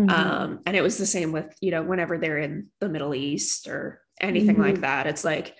Mhm. 0.00 0.10
Um, 0.10 0.60
and 0.66 0.76
it 0.76 0.82
was 0.82 0.96
the 0.96 1.06
same 1.06 1.30
with, 1.32 1.54
you 1.60 1.70
know, 1.70 1.82
whenever 1.82 2.18
they're 2.18 2.38
in 2.38 2.68
the 2.80 2.88
Middle 2.88 3.14
East 3.14 3.68
or 3.68 4.00
anything 4.20 4.56
Mhm. 4.56 4.60
like 4.60 4.80
that. 4.80 5.06
It's 5.06 5.24
like, 5.24 5.54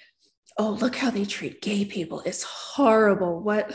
oh, 0.56 0.70
look 0.70 0.96
how 0.96 1.10
they 1.10 1.24
treat 1.24 1.62
gay 1.62 1.84
people. 1.84 2.22
It's 2.24 2.42
horrible. 2.42 3.40
What 3.42 3.72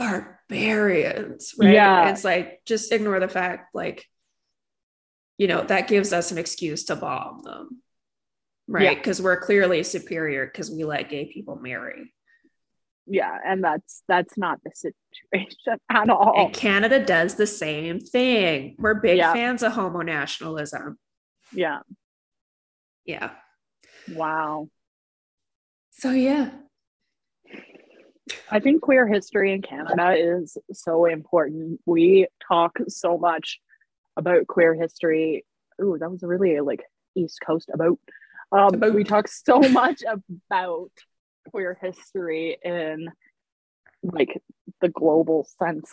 barbarians, 0.00 1.54
right? 1.58 1.74
Yeah. 1.74 2.10
It's 2.10 2.24
like, 2.24 2.60
just 2.66 2.92
ignore 2.92 3.20
the 3.20 3.28
fact, 3.28 3.74
like, 3.74 4.06
you 5.38 5.46
know, 5.46 5.62
that 5.62 5.88
gives 5.88 6.12
us 6.12 6.32
an 6.32 6.38
excuse 6.38 6.84
to 6.86 6.96
bomb 6.96 7.42
them, 7.42 7.82
right? 8.66 8.84
Yeah. 8.84 8.94
Because 8.94 9.22
we're 9.22 9.40
clearly 9.40 9.82
superior 9.82 10.46
because 10.46 10.70
we 10.70 10.84
let 10.84 11.08
gay 11.08 11.26
people 11.32 11.56
marry. 11.56 12.12
yeah 13.06 13.36
and 13.44 13.64
that's 13.64 14.02
that's 14.06 14.36
not 14.36 14.58
the 14.64 14.70
situation 14.74 15.78
at 15.90 16.10
all 16.10 16.46
And 16.46 16.54
Canada 16.54 17.04
does 17.04 17.34
the 17.34 17.46
same 17.46 17.98
thing. 18.00 18.76
We're 18.78 18.94
big 18.94 19.16
Yeah. 19.18 19.32
fans 19.32 19.62
of 19.62 19.72
homo 19.72 20.02
nationalism. 20.02 20.98
yeah 21.52 21.80
Yeah. 23.06 23.30
wow 24.12 24.68
So, 25.92 26.10
yeah. 26.12 26.50
I 28.50 28.60
think 28.60 28.82
queer 28.82 29.06
history 29.06 29.52
in 29.52 29.62
canada 29.62 30.14
is 30.16 30.56
so 30.72 31.06
important. 31.06 31.80
We 31.86 32.26
talk 32.46 32.78
so 32.88 33.18
much 33.18 33.60
about 34.16 34.46
queer 34.46 34.74
history. 34.74 35.44
Ooh, 35.82 35.96
that 35.98 36.10
was 36.10 36.22
really 36.22 36.60
like 36.60 36.82
east 37.16 37.38
coast 37.46 37.70
about. 37.72 37.98
Um 38.52 38.74
About. 38.74 38.94
we 38.94 39.04
talk 39.04 39.28
so 39.28 39.60
much 39.82 40.02
about 40.50 40.90
queer 41.50 41.78
history 41.80 42.58
in 42.62 43.08
like 44.02 44.40
the 44.80 44.88
global 44.88 45.46
sense 45.62 45.90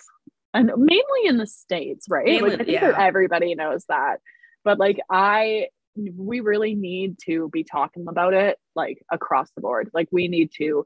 and 0.54 0.72
mainly 0.78 1.26
in 1.26 1.38
the 1.38 1.48
states 1.48 2.08
right? 2.10 2.26
Mainly- 2.26 2.50
like 2.52 2.62
i 2.62 2.64
think 2.64 2.82
that 2.82 3.00
everybody 3.00 3.56
knows 3.56 3.86
that. 3.90 4.20
But 4.64 4.80
like 4.80 5.00
i 5.10 5.68
we 5.96 6.42
really 6.42 6.76
need 6.76 7.18
to 7.26 7.50
be 7.50 7.64
talking 7.64 8.06
about 8.08 8.34
it 8.34 8.58
like 8.76 9.02
across 9.12 9.50
the 9.56 9.62
board. 9.62 9.90
Like 9.94 10.08
we 10.12 10.28
need 10.28 10.52
to 10.58 10.86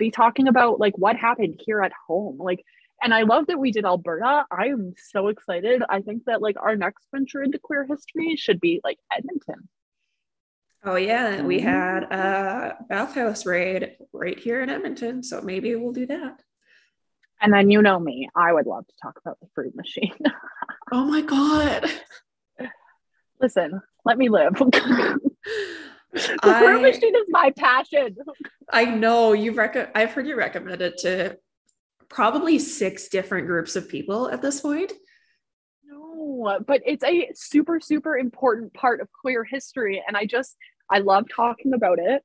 be 0.00 0.10
talking 0.10 0.48
about 0.48 0.80
like 0.80 0.96
what 0.98 1.16
happened 1.16 1.60
here 1.64 1.80
at 1.82 1.92
home. 2.08 2.38
Like 2.38 2.64
and 3.02 3.14
i 3.14 3.22
love 3.22 3.46
that 3.46 3.58
we 3.58 3.70
did 3.72 3.84
alberta. 3.86 4.44
I 4.50 4.66
am 4.66 4.92
so 5.12 5.28
excited. 5.28 5.82
I 5.88 6.00
think 6.00 6.24
that 6.26 6.42
like 6.42 6.56
our 6.60 6.76
next 6.76 7.06
venture 7.14 7.42
into 7.42 7.58
queer 7.58 7.86
history 7.86 8.34
should 8.36 8.60
be 8.60 8.80
like 8.84 8.98
edmonton. 9.16 9.68
Oh 10.84 10.96
yeah, 10.96 11.42
we 11.42 11.58
Mhm. 11.60 11.62
had 11.62 12.02
a 12.04 12.76
bathhouse 12.88 13.44
raid 13.46 13.96
right 14.14 14.38
here 14.38 14.62
in 14.62 14.70
Edmonton, 14.70 15.22
so 15.22 15.40
maybe 15.42 15.74
we'll 15.76 15.92
do 15.92 16.06
that. 16.06 16.42
and 17.42 17.52
then 17.54 17.70
you 17.70 17.80
know 17.80 17.98
me. 17.98 18.28
I 18.36 18.52
would 18.52 18.66
love 18.66 18.86
to 18.86 18.94
talk 19.02 19.18
about 19.22 19.38
the 19.40 19.46
fruit 19.54 19.74
machine. 19.76 20.14
Oh 20.92 21.04
my 21.04 21.20
god. 21.22 21.88
listen 23.40 23.80
let 24.04 24.18
me 24.18 24.28
live 24.28 24.54
machine 26.12 27.14
is 27.14 27.26
my 27.28 27.52
passion 27.56 28.16
I 28.72 28.84
know 28.84 29.32
you've 29.32 29.56
rec- 29.56 29.96
I've 29.96 30.12
heard 30.12 30.26
you 30.26 30.36
recommend 30.36 30.80
it 30.82 30.98
to 30.98 31.36
probably 32.08 32.58
six 32.58 33.08
different 33.08 33.46
groups 33.46 33.76
of 33.76 33.88
people 33.88 34.28
at 34.28 34.42
this 34.42 34.60
point. 34.60 34.92
No, 35.84 36.58
but 36.66 36.82
it's 36.86 37.04
a 37.04 37.30
super, 37.34 37.80
super 37.80 38.16
important 38.18 38.74
part 38.74 39.00
of 39.00 39.08
queer 39.12 39.44
history. 39.44 40.02
And 40.06 40.16
I 40.16 40.26
just, 40.26 40.56
I 40.90 40.98
love 40.98 41.26
talking 41.34 41.72
about 41.72 41.98
it. 41.98 42.22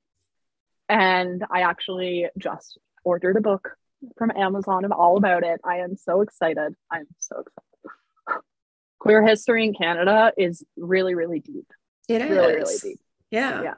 And 0.89 1.43
I 1.49 1.61
actually 1.61 2.27
just 2.37 2.77
ordered 3.03 3.37
a 3.37 3.41
book 3.41 3.71
from 4.17 4.31
Amazon 4.35 4.85
of 4.85 4.91
all 4.91 5.17
about 5.17 5.43
it. 5.43 5.61
I 5.63 5.77
am 5.77 5.95
so 5.95 6.21
excited. 6.21 6.75
I'm 6.91 7.07
so 7.19 7.37
excited. 7.41 8.41
Queer 8.99 9.25
history 9.25 9.65
in 9.65 9.73
Canada 9.73 10.31
is 10.37 10.63
really, 10.77 11.15
really 11.15 11.39
deep. 11.39 11.67
It 12.07 12.21
is 12.21 12.29
Really, 12.29 12.53
really 12.55 12.75
deep. 12.81 12.99
Yeah. 13.35 13.73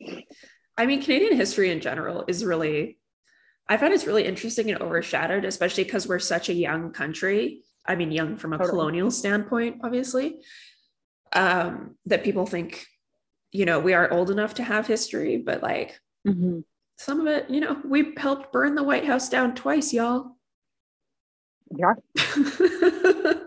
Yeah. 0.00 0.20
I 0.76 0.86
mean, 0.86 1.02
Canadian 1.02 1.36
history 1.36 1.70
in 1.70 1.80
general 1.80 2.24
is 2.28 2.44
really, 2.44 2.98
I 3.68 3.76
find 3.76 3.92
it's 3.92 4.06
really 4.06 4.24
interesting 4.24 4.70
and 4.70 4.80
overshadowed, 4.80 5.44
especially 5.44 5.84
because 5.84 6.06
we're 6.08 6.18
such 6.20 6.48
a 6.48 6.54
young 6.54 6.92
country. 6.92 7.62
I 7.86 7.94
mean, 7.94 8.10
young 8.12 8.36
from 8.36 8.52
a 8.52 8.58
Totally. 8.58 8.70
colonial 8.70 9.10
standpoint, 9.10 9.80
obviously. 9.84 10.40
Um, 11.32 11.96
that 12.06 12.24
people 12.24 12.46
think, 12.46 12.86
you 13.52 13.64
know, 13.64 13.80
we 13.80 13.92
are 13.94 14.10
old 14.12 14.30
enough 14.30 14.54
to 14.54 14.62
have 14.62 14.86
history, 14.86 15.36
but 15.36 15.62
like 15.62 16.00
Mhm. 16.26 16.64
some 16.96 17.20
of 17.20 17.26
it, 17.26 17.50
you 17.50 17.60
know, 17.60 17.80
we 17.84 18.14
helped 18.16 18.52
burn 18.52 18.74
the 18.74 18.82
White 18.82 19.04
House 19.04 19.28
down 19.28 19.54
twice, 19.54 19.92
y'all. 19.92 20.36
Yeah, 21.76 21.94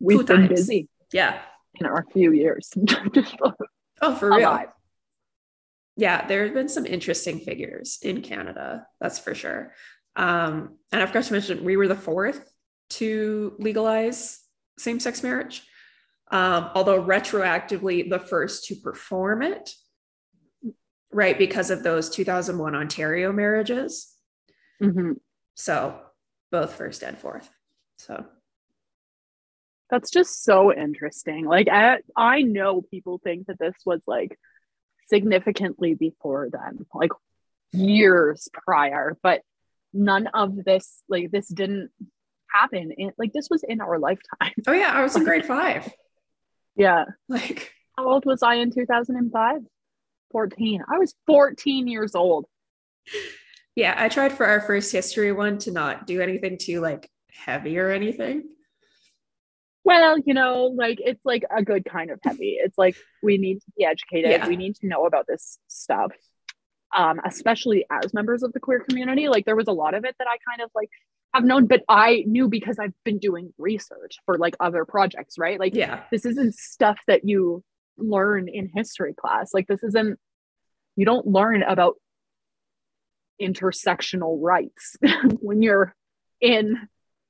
we've 0.00 0.26
been 0.26 0.36
times. 0.36 0.48
busy 0.48 0.88
yeah. 1.12 1.42
In 1.80 1.86
our 1.86 2.04
few 2.12 2.32
years. 2.32 2.72
Oh, 4.02 4.14
for 4.14 4.30
real. 4.30 4.48
Alive. 4.48 4.68
yeah, 5.96 6.26
there 6.26 6.44
have 6.44 6.54
been 6.54 6.70
some 6.70 6.86
interesting 6.86 7.38
figures 7.40 7.98
in 8.00 8.22
Canada, 8.22 8.86
that's 8.98 9.18
for 9.18 9.34
sure. 9.34 9.74
Um, 10.16 10.78
and 10.90 11.02
I 11.02 11.06
forgot 11.06 11.24
to 11.24 11.32
mention, 11.34 11.64
we 11.64 11.76
were 11.76 11.86
the 11.86 11.94
fourth 11.94 12.50
to 12.90 13.54
legalize 13.58 14.40
same 14.78 15.00
sex 15.00 15.22
marriage, 15.22 15.64
um, 16.30 16.70
although 16.74 17.02
retroactively 17.02 18.08
the 18.08 18.18
first 18.18 18.64
to 18.68 18.74
perform 18.76 19.42
it, 19.42 19.74
right? 21.12 21.36
Because 21.36 21.70
of 21.70 21.82
those 21.82 22.08
2001 22.08 22.74
Ontario 22.74 23.32
marriages. 23.32 24.14
Mhm. 24.80 25.16
So 25.56 26.00
both 26.50 26.72
first 26.72 27.02
and 27.04 27.18
fourth. 27.18 27.50
So, 27.98 28.24
That's 29.90 30.10
just 30.10 30.44
so 30.44 30.72
interesting. 30.72 31.46
Like 31.46 31.68
I, 31.68 31.98
I 32.16 32.42
know 32.42 32.82
people 32.82 33.20
think 33.22 33.46
that 33.46 33.58
this 33.58 33.74
was 33.84 34.00
like 34.06 34.38
significantly 35.08 35.94
before 35.94 36.48
then. 36.50 36.86
Like 36.94 37.10
years 37.72 38.48
prior, 38.52 39.16
but 39.22 39.42
none 39.92 40.28
of 40.28 40.64
this, 40.64 41.02
like, 41.08 41.30
this 41.30 41.48
didn't 41.48 41.90
happen. 42.52 42.92
In, 42.96 43.12
like, 43.18 43.32
this 43.32 43.48
was 43.50 43.62
in 43.62 43.80
our 43.80 43.98
lifetime. 43.98 44.52
Oh, 44.66 44.72
yeah. 44.72 44.92
I 44.92 45.02
was 45.02 45.16
in 45.16 45.24
grade 45.24 45.46
five. 45.46 45.92
Yeah. 46.76 47.04
Like, 47.28 47.72
how 47.96 48.08
old 48.08 48.24
was 48.24 48.42
I 48.42 48.54
in 48.54 48.70
2005? 48.72 49.60
14. 50.32 50.82
I 50.88 50.98
was 50.98 51.14
14 51.26 51.88
years 51.88 52.14
old. 52.14 52.46
Yeah, 53.74 53.94
I 53.96 54.08
tried 54.08 54.32
for 54.32 54.46
our 54.46 54.60
first 54.60 54.92
history 54.92 55.32
one 55.32 55.58
to 55.58 55.72
not 55.72 56.06
do 56.06 56.20
anything 56.20 56.58
too 56.58 56.80
like 56.80 57.10
heavy 57.32 57.78
or 57.78 57.90
anything. 57.90 58.44
Well, 59.90 60.18
you 60.24 60.34
know, 60.34 60.66
like 60.66 61.00
it's 61.04 61.24
like 61.24 61.42
a 61.50 61.64
good 61.64 61.84
kind 61.84 62.12
of 62.12 62.20
heavy. 62.22 62.56
It's 62.62 62.78
like 62.78 62.94
we 63.24 63.38
need 63.38 63.56
to 63.56 63.66
be 63.76 63.84
educated. 63.84 64.30
Yeah. 64.30 64.46
We 64.46 64.54
need 64.54 64.76
to 64.76 64.86
know 64.86 65.04
about 65.04 65.26
this 65.26 65.58
stuff. 65.66 66.12
Um, 66.96 67.20
especially 67.24 67.86
as 67.90 68.14
members 68.14 68.44
of 68.44 68.52
the 68.52 68.60
queer 68.60 68.84
community. 68.88 69.28
Like 69.28 69.46
there 69.46 69.56
was 69.56 69.66
a 69.66 69.72
lot 69.72 69.94
of 69.94 70.04
it 70.04 70.14
that 70.20 70.28
I 70.28 70.36
kind 70.48 70.62
of 70.62 70.70
like 70.76 70.90
have 71.34 71.42
known, 71.42 71.66
but 71.66 71.82
I 71.88 72.22
knew 72.24 72.48
because 72.48 72.78
I've 72.78 72.94
been 73.04 73.18
doing 73.18 73.52
research 73.58 74.18
for 74.26 74.38
like 74.38 74.54
other 74.60 74.84
projects, 74.84 75.38
right? 75.38 75.58
Like 75.58 75.74
yeah, 75.74 76.04
this 76.12 76.24
isn't 76.24 76.54
stuff 76.54 77.00
that 77.08 77.24
you 77.24 77.64
learn 77.98 78.48
in 78.48 78.70
history 78.72 79.12
class. 79.12 79.50
Like 79.52 79.66
this 79.66 79.82
isn't 79.82 80.20
you 80.94 81.04
don't 81.04 81.26
learn 81.26 81.64
about 81.64 81.96
intersectional 83.42 84.38
rights 84.40 84.96
when 85.40 85.62
you're 85.62 85.96
in 86.40 86.76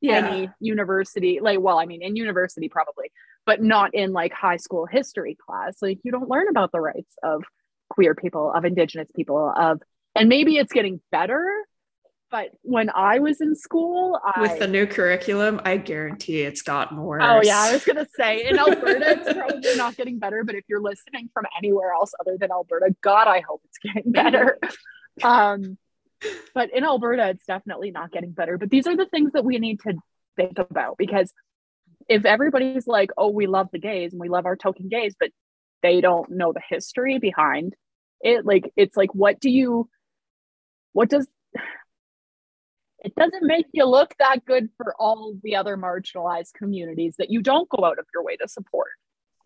yeah. 0.01 0.27
any 0.27 0.51
university 0.61 1.41
like 1.41 1.61
well 1.61 1.79
i 1.79 1.87
mean 1.87 2.03
in 2.03 2.17
university 2.17 2.69
probably 2.69 3.11
but 3.47 3.63
not 3.63 3.95
in 3.95 4.13
like 4.13 4.33
high 4.33 4.57
school 4.57 4.87
history 4.87 5.37
class 5.47 5.77
like 5.83 5.99
you 6.03 6.13
don't 6.13 6.29
learn 6.29 6.49
about 6.49 6.73
the 6.73 6.81
rights 6.81 7.15
of 7.23 7.43
queer 7.89 8.15
people 8.15 8.53
of 8.53 8.65
indigenous 8.65 9.09
people 9.15 9.53
of 9.57 9.81
and 10.15 10.29
maybe 10.29 10.57
it's 10.57 10.73
getting 10.73 11.01
better 11.11 11.47
but 12.31 12.51
when 12.63 12.91
I 12.95 13.19
was 13.19 13.41
in 13.41 13.57
school, 13.57 14.21
I, 14.25 14.41
with 14.41 14.61
the 14.61 14.69
new 14.69 14.87
curriculum, 14.87 15.61
I 15.65 15.77
guarantee 15.79 16.43
it's 16.43 16.63
gotten 16.63 16.99
worse. 16.99 17.23
Oh 17.25 17.41
yeah, 17.43 17.59
I 17.59 17.73
was 17.73 17.85
gonna 17.85 18.07
say 18.17 18.49
in 18.49 18.57
Alberta, 18.59 19.19
it's 19.19 19.33
probably 19.33 19.77
not 19.77 19.97
getting 19.97 20.21
better. 20.21 20.45
But 20.45 20.55
if 20.55 20.65
you're 20.69 20.81
listening 20.81 21.29
from 21.35 21.47
anywhere 21.59 21.93
else 21.93 22.13
other 22.21 22.37
than 22.39 22.53
Alberta, 22.53 22.95
God, 23.01 23.27
I 23.27 23.41
hope 23.41 23.63
it's 23.65 23.79
getting 23.79 24.13
better. 24.13 24.59
um, 25.25 25.77
but 26.55 26.71
in 26.75 26.85
Alberta, 26.85 27.29
it's 27.29 27.47
definitely 27.47 27.91
not 27.91 28.13
getting 28.13 28.33
better. 28.33 28.59
But 28.59 28.71
these 28.71 28.87
are 28.87 28.97
the 28.97 29.07
things 29.07 29.33
that 29.33 29.45
we 29.45 29.59
need 29.59 29.81
to 29.81 29.95
think 30.37 30.59
about 30.59 30.97
because 30.99 31.33
if 32.09 32.25
everybody's 32.25 32.87
like, 32.87 33.11
oh, 33.17 33.31
we 33.31 33.47
love 33.47 33.69
the 33.73 33.79
gays 33.79 34.13
and 34.13 34.21
we 34.21 34.29
love 34.29 34.47
our 34.47 34.57
token 34.57 34.89
gays, 34.89 35.15
but 35.19 35.31
they 35.83 36.01
don't 36.01 36.31
know 36.31 36.53
the 36.53 36.63
history 36.69 37.19
behind 37.19 37.75
it, 38.21 38.45
like, 38.45 38.71
it's 38.77 38.97
like, 38.97 39.15
what 39.15 39.41
do 39.41 39.49
you, 39.49 39.89
what 40.93 41.09
does, 41.09 41.27
it 43.03 43.15
doesn't 43.15 43.47
make 43.47 43.67
you 43.73 43.87
look 43.87 44.15
that 44.19 44.45
good 44.45 44.69
for 44.77 44.95
all 44.99 45.35
the 45.43 45.57
other 45.57 45.77
marginalized 45.77 46.53
communities 46.55 47.15
that 47.19 47.31
you 47.31 47.41
don't 47.41 47.69
go 47.69 47.85
out 47.85 47.99
of 47.99 48.07
your 48.13 48.25
way 48.25 48.37
to 48.37 48.49
support. 48.49 48.91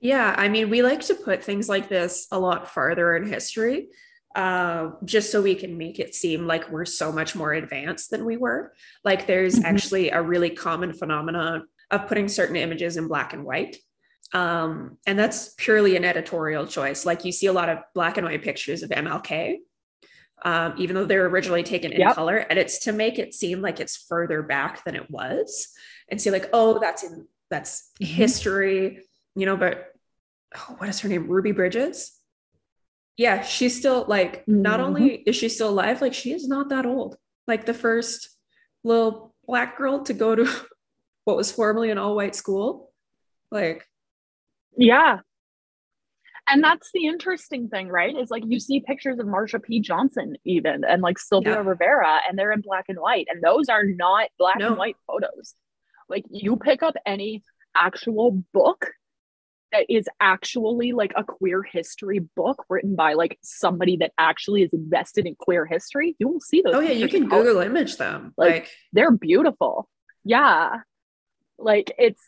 Yeah, 0.00 0.34
I 0.36 0.48
mean, 0.48 0.70
we 0.70 0.82
like 0.82 1.02
to 1.02 1.14
put 1.14 1.44
things 1.44 1.68
like 1.68 1.88
this 1.88 2.26
a 2.32 2.38
lot 2.38 2.70
farther 2.70 3.14
in 3.16 3.26
history 3.26 3.88
uh, 4.34 4.90
just 5.04 5.30
so 5.30 5.40
we 5.40 5.54
can 5.54 5.78
make 5.78 5.98
it 6.00 6.14
seem 6.14 6.46
like 6.46 6.70
we're 6.70 6.84
so 6.84 7.12
much 7.12 7.36
more 7.36 7.52
advanced 7.52 8.10
than 8.10 8.24
we 8.24 8.36
were. 8.36 8.72
Like 9.04 9.26
there's 9.26 9.56
mm-hmm. 9.56 9.66
actually 9.66 10.10
a 10.10 10.20
really 10.20 10.50
common 10.50 10.92
phenomenon 10.92 11.68
of 11.90 12.08
putting 12.08 12.28
certain 12.28 12.56
images 12.56 12.96
in 12.96 13.06
black 13.06 13.32
and 13.32 13.44
white. 13.44 13.76
Um, 14.32 14.98
and 15.06 15.16
that's 15.16 15.54
purely 15.56 15.96
an 15.96 16.04
editorial 16.04 16.66
choice. 16.66 17.06
Like 17.06 17.24
you 17.24 17.30
see 17.30 17.46
a 17.46 17.52
lot 17.52 17.68
of 17.68 17.78
black 17.94 18.16
and 18.16 18.26
white 18.26 18.42
pictures 18.42 18.82
of 18.82 18.90
MLK, 18.90 19.58
um, 20.44 20.74
even 20.78 20.96
though 20.96 21.04
they're 21.04 21.26
originally 21.26 21.62
taken 21.62 21.92
in 21.92 22.00
yep. 22.00 22.16
color, 22.16 22.38
and 22.38 22.58
it's 22.58 22.80
to 22.80 22.92
make 22.92 23.20
it 23.20 23.34
seem 23.34 23.62
like 23.62 23.78
it's 23.78 23.96
further 23.96 24.42
back 24.42 24.84
than 24.84 24.96
it 24.96 25.08
was, 25.08 25.68
and 26.08 26.20
see 26.20 26.32
like, 26.32 26.50
oh, 26.52 26.80
that's 26.80 27.04
in 27.04 27.28
that's 27.50 27.90
mm-hmm. 28.02 28.12
history, 28.12 29.04
you 29.36 29.46
know. 29.46 29.56
But 29.56 29.92
oh, 30.56 30.74
what 30.78 30.88
is 30.88 30.98
her 31.00 31.08
name? 31.08 31.28
Ruby 31.28 31.52
Bridges 31.52 32.13
yeah, 33.16 33.42
she's 33.42 33.76
still 33.76 34.04
like, 34.08 34.42
mm-hmm. 34.42 34.62
not 34.62 34.80
only 34.80 35.14
is 35.26 35.36
she 35.36 35.48
still 35.48 35.68
alive, 35.68 36.00
like 36.00 36.14
she 36.14 36.32
is 36.32 36.48
not 36.48 36.70
that 36.70 36.86
old. 36.86 37.16
Like 37.46 37.66
the 37.66 37.74
first 37.74 38.30
little 38.82 39.34
black 39.46 39.76
girl 39.76 40.02
to 40.04 40.12
go 40.12 40.34
to 40.34 40.48
what 41.24 41.36
was 41.36 41.52
formerly 41.52 41.90
an 41.90 41.98
all 41.98 42.16
white 42.16 42.34
school. 42.34 42.92
Like, 43.50 43.86
yeah. 44.76 45.20
And 46.46 46.62
that's 46.62 46.90
the 46.92 47.06
interesting 47.06 47.68
thing, 47.68 47.88
right? 47.88 48.14
Is 48.14 48.30
like 48.30 48.42
you 48.46 48.60
see 48.60 48.80
pictures 48.80 49.18
of 49.18 49.26
Marsha 49.26 49.62
P. 49.62 49.80
Johnson, 49.80 50.36
even 50.44 50.84
and 50.84 51.00
like 51.00 51.18
Sylvia 51.18 51.54
yeah. 51.54 51.62
Rivera, 51.64 52.18
and 52.28 52.38
they're 52.38 52.52
in 52.52 52.60
black 52.60 52.86
and 52.88 52.98
white, 52.98 53.28
and 53.30 53.42
those 53.42 53.70
are 53.70 53.84
not 53.84 54.28
black 54.38 54.58
no. 54.58 54.68
and 54.68 54.76
white 54.76 54.96
photos. 55.06 55.54
Like 56.10 56.24
you 56.30 56.56
pick 56.56 56.82
up 56.82 56.96
any 57.06 57.42
actual 57.74 58.44
book 58.52 58.90
is 59.88 60.06
actually 60.20 60.92
like 60.92 61.12
a 61.16 61.24
queer 61.24 61.62
history 61.62 62.20
book 62.36 62.64
written 62.68 62.94
by 62.96 63.14
like 63.14 63.38
somebody 63.42 63.96
that 63.98 64.12
actually 64.18 64.62
is 64.62 64.72
invested 64.72 65.26
in 65.26 65.34
queer 65.34 65.66
history, 65.66 66.16
you 66.18 66.28
will 66.28 66.40
see 66.40 66.62
those. 66.62 66.74
Oh 66.74 66.80
yeah, 66.80 66.92
you 66.92 67.08
can 67.08 67.28
Google 67.28 67.60
image 67.60 67.96
them. 67.96 68.32
Like, 68.36 68.52
like 68.52 68.70
they're 68.92 69.10
beautiful. 69.10 69.88
Yeah. 70.24 70.80
Like 71.58 71.92
it's 71.98 72.22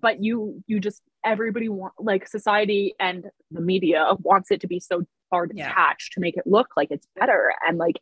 but 0.00 0.22
you 0.22 0.62
you 0.66 0.80
just 0.80 1.02
everybody 1.24 1.68
want 1.68 1.94
like 1.98 2.26
society 2.28 2.94
and 2.98 3.26
the 3.50 3.60
media 3.60 4.14
wants 4.20 4.50
it 4.50 4.60
to 4.60 4.66
be 4.66 4.80
so 4.80 5.02
far 5.28 5.46
detached 5.46 6.12
yeah. 6.12 6.14
to 6.14 6.20
make 6.20 6.36
it 6.36 6.46
look 6.46 6.68
like 6.76 6.88
it's 6.90 7.06
better 7.18 7.52
and 7.66 7.78
like 7.78 7.96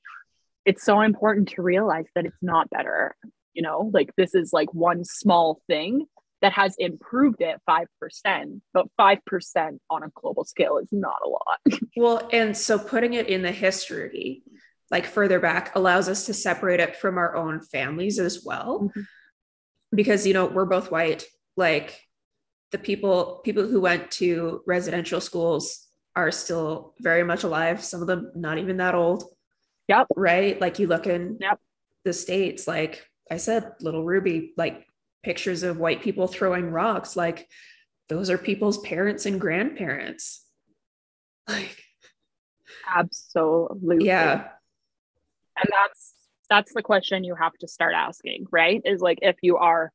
it's 0.65 0.85
so 0.85 1.01
important 1.01 1.49
to 1.49 1.63
realize 1.63 2.07
that 2.15 2.27
it's 2.27 2.43
not 2.43 2.71
better 2.71 3.17
you 3.55 3.63
know 3.63 3.91
like 3.93 4.11
this 4.17 4.35
is 4.35 4.53
like 4.53 4.73
one 4.73 5.05
small 5.05 5.61
thing 5.67 6.07
that 6.41 6.53
has 6.53 6.77
improved 6.79 7.41
it 7.41 7.61
5%, 7.69 8.61
but 8.73 8.87
5% 8.99 9.79
on 9.91 10.03
a 10.03 10.09
global 10.15 10.45
scale 10.45 10.79
is 10.79 10.89
not 10.93 11.19
a 11.25 11.29
lot. 11.29 11.81
well, 11.97 12.29
and 12.33 12.57
so 12.57 12.79
putting 12.79 13.15
it 13.15 13.29
in 13.29 13.43
the 13.43 13.51
history, 13.51 14.43
like 14.91 15.07
further 15.07 15.41
back, 15.41 15.75
allows 15.75 16.09
us 16.09 16.27
to 16.27 16.35
separate 16.35 16.81
it 16.81 16.97
from 16.97 17.19
our 17.19 17.35
own 17.35 17.61
families 17.61 18.19
as 18.19 18.45
well. 18.45 18.83
Mm-hmm. 18.85 19.01
Because, 19.95 20.27
you 20.27 20.35
know, 20.35 20.47
we're 20.47 20.67
both 20.67 20.91
white. 20.91 21.25
Like 21.57 22.01
the 22.71 22.79
people, 22.79 23.41
people 23.45 23.67
who 23.67 23.81
went 23.81 24.11
to 24.13 24.63
residential 24.67 25.21
schools 25.21 25.87
are 26.15 26.31
still 26.31 26.95
very 27.01 27.25
much 27.25 27.43
alive. 27.43 27.83
Some 27.83 28.01
of 28.01 28.07
them 28.07 28.31
not 28.35 28.59
even 28.59 28.77
that 28.77 28.95
old. 28.95 29.25
Yep. 29.89 30.09
Right. 30.15 30.61
Like 30.61 30.79
you 30.79 30.87
look 30.87 31.07
in 31.07 31.39
yep. 31.41 31.59
the 32.05 32.13
States, 32.13 32.69
like 32.69 33.05
I 33.31 33.39
said, 33.39 33.73
little 33.81 34.05
Ruby, 34.05 34.53
like 34.57 34.88
pictures 35.29 35.63
of 35.63 35.77
white 35.77 36.01
people 36.01 36.27
throwing 36.27 36.71
rocks. 36.71 37.15
Like 37.15 37.47
those 38.09 38.31
are 38.31 38.39
people's 38.39 38.79
parents 38.79 39.27
and 39.27 39.39
grandparents. 39.41 40.45
Like 41.51 41.83
absolutely. 42.87 44.05
yeah. 44.05 44.49
And 45.57 45.71
that's 45.71 46.13
that's 46.51 46.75
the 46.75 46.83
question 46.83 47.25
you 47.25 47.35
have 47.35 47.55
to 47.61 47.69
start 47.69 47.95
asking 47.95 48.45
right? 48.53 48.83
Is 48.85 49.01
like 49.01 49.21
if 49.23 49.37
you 49.41 49.57
are 49.57 49.91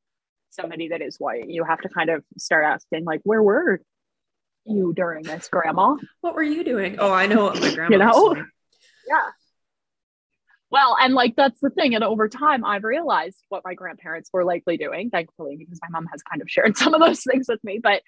somebody 0.50 0.88
that 0.88 1.04
is 1.04 1.18
white 1.18 1.48
you 1.48 1.64
have 1.64 1.80
to 1.82 1.90
kind 1.90 2.10
of 2.10 2.24
start 2.40 2.66
asking 2.66 3.06
like 3.06 3.22
where 3.24 3.44
were 3.44 3.82
you 4.66 4.94
during 4.96 5.24
this 5.24 5.48
grandma? 5.48 5.96
What 6.22 6.34
were 6.34 6.42
you 6.42 6.64
doing? 6.64 6.98
Oh 6.98 7.14
i 7.14 7.28
know 7.28 7.44
what 7.44 7.62
my 7.62 7.72
grandma 7.76 7.92
you 7.94 8.00
know? 8.00 8.36
yeah 9.08 9.30
well, 10.74 10.98
and 11.00 11.14
like 11.14 11.36
that's 11.36 11.60
the 11.62 11.70
thing. 11.70 11.94
And 11.94 12.04
over 12.04 12.28
time, 12.28 12.66
I've 12.66 12.84
realized 12.84 13.38
what 13.50 13.62
my 13.64 13.76
grandparents 13.76 14.32
were 14.34 14.44
likely 14.44 14.76
doing, 14.76 15.12
thankfully, 15.12 15.56
because 15.56 15.80
my 15.84 15.90
mom 15.92 16.08
has 16.12 16.24
kind 16.24 16.42
of 16.42 16.50
shared 16.50 16.76
some 16.78 16.96
of 16.96 17.00
those 17.00 17.22
things 17.22 17.46
with 17.48 17.64
me. 17.64 17.80
But 17.82 18.02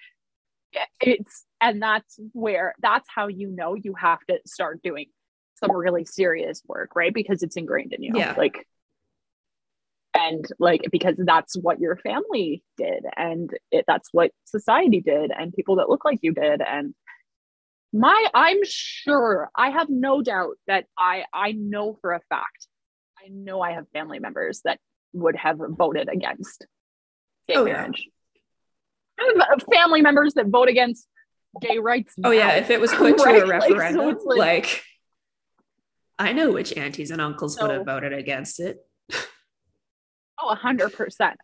it's, 1.00 1.44
and 1.60 1.80
that's 1.80 2.18
where, 2.32 2.74
that's 2.82 3.08
how 3.14 3.28
you 3.28 3.48
know 3.48 3.76
you 3.76 3.94
have 3.94 4.18
to 4.28 4.40
start 4.46 4.82
doing 4.82 5.06
some 5.54 5.70
really 5.74 6.04
serious 6.04 6.60
work, 6.66 6.96
right? 6.96 7.14
Because 7.14 7.44
it's 7.44 7.56
ingrained 7.56 7.92
in 7.92 8.02
you. 8.02 8.14
Yeah. 8.16 8.34
Like, 8.36 8.66
and 10.12 10.44
like, 10.58 10.88
because 10.90 11.22
that's 11.24 11.56
what 11.56 11.78
your 11.78 11.94
family 11.94 12.64
did, 12.76 13.04
and 13.16 13.48
it, 13.70 13.84
that's 13.86 14.08
what 14.10 14.32
society 14.44 15.00
did, 15.00 15.30
and 15.30 15.52
people 15.52 15.76
that 15.76 15.88
look 15.88 16.04
like 16.04 16.18
you 16.22 16.32
did. 16.32 16.60
And 16.62 16.96
my 17.92 18.28
i'm 18.34 18.58
sure 18.64 19.50
i 19.56 19.70
have 19.70 19.88
no 19.88 20.22
doubt 20.22 20.56
that 20.66 20.86
i 20.98 21.24
i 21.32 21.52
know 21.52 21.96
for 22.00 22.12
a 22.12 22.20
fact 22.28 22.68
i 23.24 23.28
know 23.28 23.60
i 23.60 23.72
have 23.72 23.86
family 23.92 24.18
members 24.18 24.60
that 24.64 24.78
would 25.12 25.36
have 25.36 25.58
voted 25.70 26.08
against 26.12 26.66
gay 27.48 27.54
oh, 27.56 27.64
marriage. 27.64 28.08
Yeah. 29.18 29.44
Uh, 29.50 29.56
family 29.72 30.02
members 30.02 30.34
that 30.34 30.46
vote 30.46 30.68
against 30.68 31.06
gay 31.60 31.78
rights 31.78 32.14
now, 32.18 32.28
oh 32.28 32.32
yeah 32.32 32.52
if 32.56 32.70
it 32.70 32.80
was 32.80 32.92
put 32.94 33.18
right? 33.20 33.38
to 33.38 33.44
a 33.44 33.46
referendum 33.46 34.06
like, 34.06 34.18
so 34.18 34.28
like, 34.28 34.38
like, 34.38 34.82
i 36.18 36.32
know 36.32 36.52
which 36.52 36.76
aunties 36.76 37.10
and 37.10 37.20
uncles 37.20 37.56
so, 37.56 37.66
would 37.66 37.74
have 37.76 37.86
voted 37.86 38.12
against 38.12 38.60
it. 38.60 38.78
Oh 40.38 40.54
100% 40.54 40.90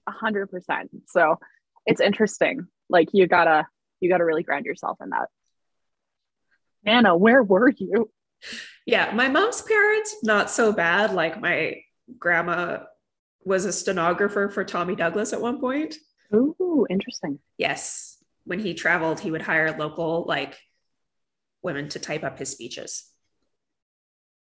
100% 0.07 0.89
so 1.09 1.39
it's 1.87 2.01
interesting. 2.01 2.67
Like 2.89 3.09
you 3.13 3.27
gotta 3.27 3.67
you 4.01 4.11
gotta 4.11 4.25
really 4.25 4.43
ground 4.43 4.67
yourself 4.67 4.99
in 5.03 5.11
that 5.11 5.29
Anna, 6.85 7.17
where 7.17 7.43
were 7.43 7.71
you? 7.71 8.11
yeah, 8.87 9.13
my 9.15 9.29
mom's 9.29 9.63
parents, 9.63 10.17
not 10.23 10.51
so 10.51 10.73
bad. 10.73 11.13
Like 11.15 11.41
my 11.41 11.83
grandma 12.19 12.81
was 13.45 13.65
a 13.65 13.73
stenographer 13.73 14.49
for 14.49 14.65
Tommy 14.65 14.95
Douglas 14.97 15.33
at 15.33 15.41
one 15.41 15.61
point. 15.61 15.97
Ooh, 16.35 16.87
interesting. 16.89 17.39
Yes. 17.59 18.17
When 18.45 18.59
he 18.59 18.75
traveled, 18.75 19.21
he 19.21 19.31
would 19.31 19.43
hire 19.43 19.77
local 19.79 20.25
like 20.27 20.59
women 21.63 21.89
to 21.91 21.99
type 22.01 22.25
up 22.25 22.39
his 22.39 22.51
speeches. 22.51 23.09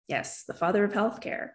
Yes, 0.08 0.44
the 0.44 0.54
father 0.54 0.84
of 0.84 0.92
healthcare. 0.92 1.50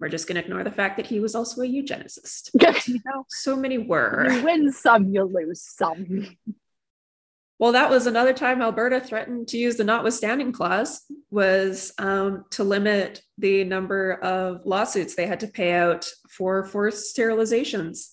We're 0.00 0.10
just 0.10 0.28
going 0.28 0.36
to 0.36 0.42
ignore 0.44 0.62
the 0.62 0.70
fact 0.70 0.96
that 0.98 1.06
he 1.06 1.18
was 1.18 1.34
also 1.34 1.62
a 1.62 1.66
eugenicist. 1.66 2.50
you 2.88 3.00
know, 3.04 3.24
So 3.28 3.56
many 3.56 3.78
were. 3.78 4.30
you 4.30 4.44
win 4.44 4.70
some, 4.72 5.08
you 5.12 5.24
lose 5.24 5.62
some. 5.62 6.36
Well, 7.58 7.72
that 7.72 7.90
was 7.90 8.06
another 8.06 8.32
time 8.32 8.62
Alberta 8.62 9.00
threatened 9.00 9.48
to 9.48 9.58
use 9.58 9.76
the 9.76 9.84
notwithstanding 9.84 10.52
clause 10.52 11.02
was 11.30 11.92
um, 11.98 12.44
to 12.50 12.62
limit 12.62 13.20
the 13.36 13.64
number 13.64 14.12
of 14.22 14.64
lawsuits 14.64 15.16
they 15.16 15.26
had 15.26 15.40
to 15.40 15.48
pay 15.48 15.72
out 15.72 16.06
for 16.30 16.64
forced 16.64 17.16
sterilizations. 17.16 18.10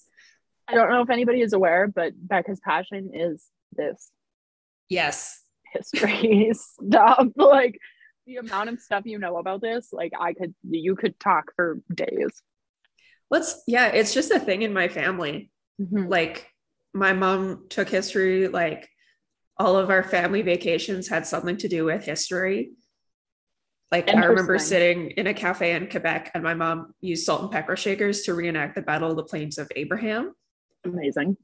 I 0.67 0.73
don't 0.73 0.89
know 0.89 1.01
if 1.03 1.11
anybody 1.11 1.41
is 1.41 1.53
aware, 1.53 1.87
but 1.87 2.13
Becca's 2.17 2.59
passion 2.59 3.11
is 3.13 3.45
this 3.71 4.09
Yes. 4.89 5.39
history 5.71 6.51
stuff. 6.53 7.27
Like 7.35 7.79
the 8.25 8.37
amount 8.37 8.69
of 8.69 8.79
stuff 8.79 9.03
you 9.05 9.19
know 9.19 9.37
about 9.37 9.61
this, 9.61 9.89
like 9.93 10.13
I 10.19 10.33
could, 10.33 10.55
you 10.63 10.95
could 10.95 11.19
talk 11.19 11.51
for 11.55 11.81
days. 11.93 12.41
Let's, 13.29 13.61
yeah, 13.67 13.87
it's 13.87 14.13
just 14.13 14.31
a 14.31 14.39
thing 14.39 14.63
in 14.63 14.73
my 14.73 14.87
family. 14.87 15.51
Like 15.77 16.49
my 16.95 17.13
mom 17.13 17.65
took 17.69 17.89
history, 17.89 18.47
like 18.47 18.89
all 19.57 19.77
of 19.77 19.89
our 19.89 20.03
family 20.03 20.41
vacations 20.41 21.07
had 21.07 21.25
something 21.25 21.57
to 21.57 21.67
do 21.67 21.85
with 21.85 22.03
history. 22.05 22.71
Like 23.91 24.09
I 24.09 24.25
remember 24.25 24.57
sitting 24.59 25.11
in 25.11 25.27
a 25.27 25.33
cafe 25.33 25.73
in 25.75 25.87
Quebec 25.89 26.31
and 26.33 26.43
my 26.43 26.53
mom 26.53 26.93
used 27.01 27.25
salt 27.25 27.43
and 27.43 27.51
pepper 27.51 27.75
shakers 27.77 28.23
to 28.23 28.33
reenact 28.33 28.75
the 28.75 28.81
Battle 28.81 29.11
of 29.11 29.15
the 29.15 29.23
Plains 29.23 29.57
of 29.57 29.71
Abraham. 29.75 30.33
Amazing. 30.83 31.37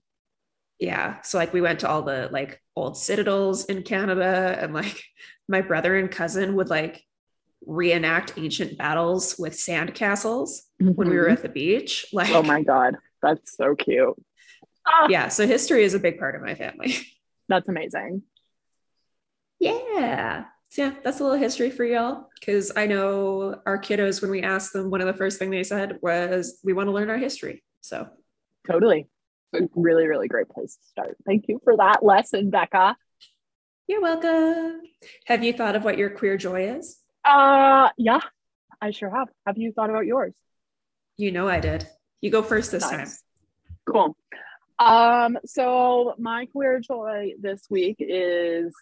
yeah 0.79 1.21
so 1.21 1.37
like 1.37 1.53
we 1.53 1.61
went 1.61 1.79
to 1.79 1.87
all 1.89 2.01
the 2.01 2.27
like 2.31 2.61
old 2.75 2.95
citadels 2.97 3.65
in 3.65 3.81
canada 3.83 4.57
and 4.59 4.73
like 4.73 5.03
my 5.47 5.61
brother 5.61 5.95
and 5.97 6.09
cousin 6.11 6.55
would 6.55 6.69
like 6.69 7.03
reenact 7.65 8.33
ancient 8.37 8.77
battles 8.77 9.35
with 9.39 9.55
sand 9.55 9.93
castles 9.93 10.63
when 10.79 11.09
we 11.09 11.17
were 11.17 11.25
Mhm. 11.27 11.33
at 11.33 11.41
the 11.43 11.49
beach 11.49 12.05
like 12.13 12.29
oh 12.31 12.43
my 12.43 12.61
God, 12.63 12.97
that's 13.21 13.55
so 13.57 13.75
cute. 13.75 14.15
Ah, 14.87 15.07
yeah 15.09 15.27
so 15.27 15.45
history 15.47 15.83
is 15.83 15.93
a 15.93 15.99
big 15.99 16.17
part 16.19 16.35
of 16.35 16.41
my 16.41 16.55
family 16.55 16.93
That's 17.51 17.67
amazing. 17.67 18.23
yeah 19.59 20.45
so 20.69 20.83
yeah 20.83 20.93
that's 21.03 21.19
a 21.19 21.23
little 21.23 21.37
history 21.37 21.69
for 21.69 21.83
y'all 21.83 22.29
because 22.39 22.71
i 22.77 22.85
know 22.87 23.61
our 23.65 23.77
kiddos 23.77 24.21
when 24.21 24.31
we 24.31 24.41
asked 24.41 24.71
them 24.73 24.89
one 24.89 25.01
of 25.01 25.07
the 25.07 25.13
first 25.13 25.37
thing 25.37 25.49
they 25.51 25.63
said 25.63 25.97
was 26.01 26.59
we 26.63 26.71
want 26.71 26.87
to 26.87 26.93
learn 26.93 27.09
our 27.09 27.17
history 27.17 27.63
so 27.81 28.07
Totally. 28.65 29.07
A 29.55 29.61
really, 29.75 30.07
really 30.07 30.27
great 30.29 30.47
place 30.47 30.75
to 30.77 30.87
start. 30.87 31.17
Thank 31.25 31.45
you 31.49 31.59
for 31.63 31.75
that 31.75 32.05
lesson, 32.05 32.51
Becca. 32.51 32.95
you're 33.87 34.01
welcome 34.01 34.81
have 35.25 35.43
you 35.43 35.51
thought 35.51 35.75
of 35.75 35.83
what 35.83 35.97
your 35.97 36.09
queer 36.11 36.37
joy 36.37 36.69
is 36.77 36.99
Uh 37.25 37.89
yeah, 37.97 38.21
I 38.79 38.91
sure 38.91 39.09
have. 39.13 39.27
Have 39.45 39.57
you 39.57 39.73
thought 39.73 39.89
about 39.89 40.05
yours? 40.05 40.33
you 41.17 41.31
know 41.31 41.47
i 41.49 41.59
did 41.59 41.85
you 42.21 42.29
go 42.31 42.41
first 42.41 42.71
this 42.71 42.87
time 42.89 42.99
Nice. 42.99 43.23
Cool. 43.91 44.15
Um, 44.81 45.37
so 45.45 46.15
my 46.17 46.47
queer 46.47 46.79
joy 46.79 47.33
this 47.39 47.61
week 47.69 47.97
is 47.99 48.73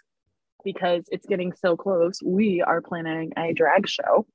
because 0.64 1.04
it's 1.10 1.28
getting 1.28 1.52
so 1.52 1.76
close, 1.76 2.24
we 2.24 2.62
are 2.62 2.82
planning 2.82 3.34
a 3.38 3.52
drag 3.52 3.86
show. 3.86 4.26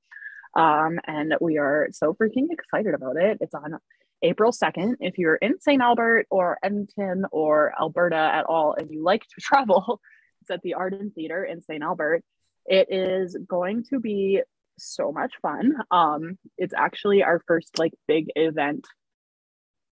Um, 0.55 0.99
and 1.07 1.33
we 1.41 1.57
are 1.57 1.87
so 1.91 2.13
freaking 2.13 2.47
excited 2.51 2.93
about 2.93 3.17
it. 3.17 3.39
It's 3.41 3.55
on 3.55 3.79
April 4.21 4.51
2nd. 4.51 4.97
If 4.99 5.17
you're 5.17 5.35
in 5.35 5.59
St. 5.59 5.81
Albert 5.81 6.27
or 6.29 6.59
Edmonton 6.61 7.25
or 7.31 7.73
Alberta 7.81 8.15
at 8.15 8.45
all 8.45 8.75
and 8.77 8.91
you 8.91 9.03
like 9.03 9.23
to 9.23 9.35
travel, 9.41 9.99
it's 10.41 10.51
at 10.51 10.61
the 10.61 10.75
Arden 10.75 11.13
Theater 11.15 11.43
in 11.43 11.63
St. 11.63 11.81
Albert. 11.81 12.23
It 12.67 12.89
is 12.91 13.35
going 13.47 13.85
to 13.89 13.99
be 13.99 14.41
so 14.77 15.11
much 15.11 15.33
fun. 15.41 15.73
Um, 15.89 16.37
it's 16.59 16.75
actually 16.75 17.23
our 17.23 17.41
first 17.47 17.79
like 17.79 17.93
big 18.07 18.27
event 18.35 18.85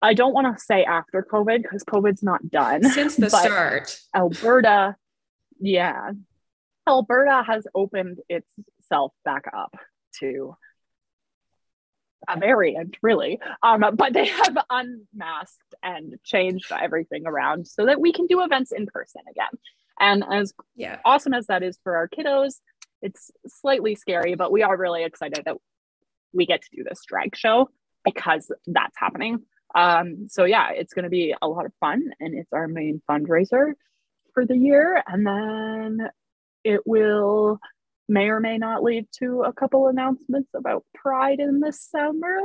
I 0.03 0.15
don't 0.15 0.35
want 0.35 0.57
to 0.57 0.63
say 0.63 0.85
after 0.85 1.27
COVID 1.31 1.63
because 1.63 1.83
COVID's 1.85 2.23
not 2.23 2.49
done. 2.51 2.85
since 2.91 3.17
the 3.17 3.31
start 3.31 3.99
Alberta, 4.15 4.97
yeah, 5.59 6.11
Alberta 6.89 7.43
has 7.47 7.67
opened 7.75 8.19
itself 8.29 9.13
back 9.25 9.45
up 9.57 9.75
to 10.21 10.57
a 12.29 12.39
variant, 12.39 12.97
really. 13.03 13.41
Um, 13.63 13.85
but 13.95 14.13
they 14.13 14.27
have 14.27 14.57
unmasked 14.71 15.75
and 15.83 16.17
changed 16.25 16.71
everything 16.73 17.27
around 17.27 17.67
so 17.67 17.87
that 17.87 18.01
we 18.01 18.13
can 18.13 18.27
do 18.27 18.43
events 18.43 18.73
in 18.73 18.87
person 18.87 19.23
again. 19.31 19.61
And 19.99 20.25
as 20.31 20.53
yeah 20.75 20.99
awesome 21.05 21.33
as 21.33 21.47
that 21.47 21.63
is 21.63 21.79
for 21.83 21.97
our 21.97 22.09
kiddos, 22.09 22.57
it's 23.03 23.31
slightly 23.47 23.95
scary, 23.95 24.35
but 24.35 24.53
we 24.53 24.63
are 24.63 24.77
really 24.77 25.05
excited 25.05 25.43
that 25.45 25.57
we 26.33 26.47
get 26.47 26.63
to 26.63 26.69
do 26.75 26.85
this 26.85 27.03
drag 27.07 27.37
show 27.37 27.71
because 28.05 28.51
that's 28.67 28.97
happening. 28.99 29.43
Um, 29.77 30.29
so 30.31 30.45
yeah, 30.45 30.71
it's 30.71 30.95
going 30.95 31.05
to 31.05 31.11
be 31.11 31.35
a 31.41 31.47
lot 31.47 31.67
of 31.67 31.73
fun, 31.81 32.11
and 32.19 32.35
it's 32.35 32.53
our 32.53 32.67
main 32.67 33.03
fundraiser 33.09 33.75
for 34.33 34.47
the 34.47 34.57
year. 34.57 35.03
And 35.07 35.27
then 35.27 36.09
it 36.65 36.81
will 36.87 37.61
may 38.09 38.29
or 38.31 38.41
may 38.41 38.57
not 38.57 38.83
lead 38.83 39.07
to 39.19 39.43
a 39.43 39.53
couple 39.53 39.89
announcements 39.89 40.49
about 40.55 40.85
Pride 40.95 41.41
in 41.41 41.61
the 41.61 41.73
summer. 41.73 42.41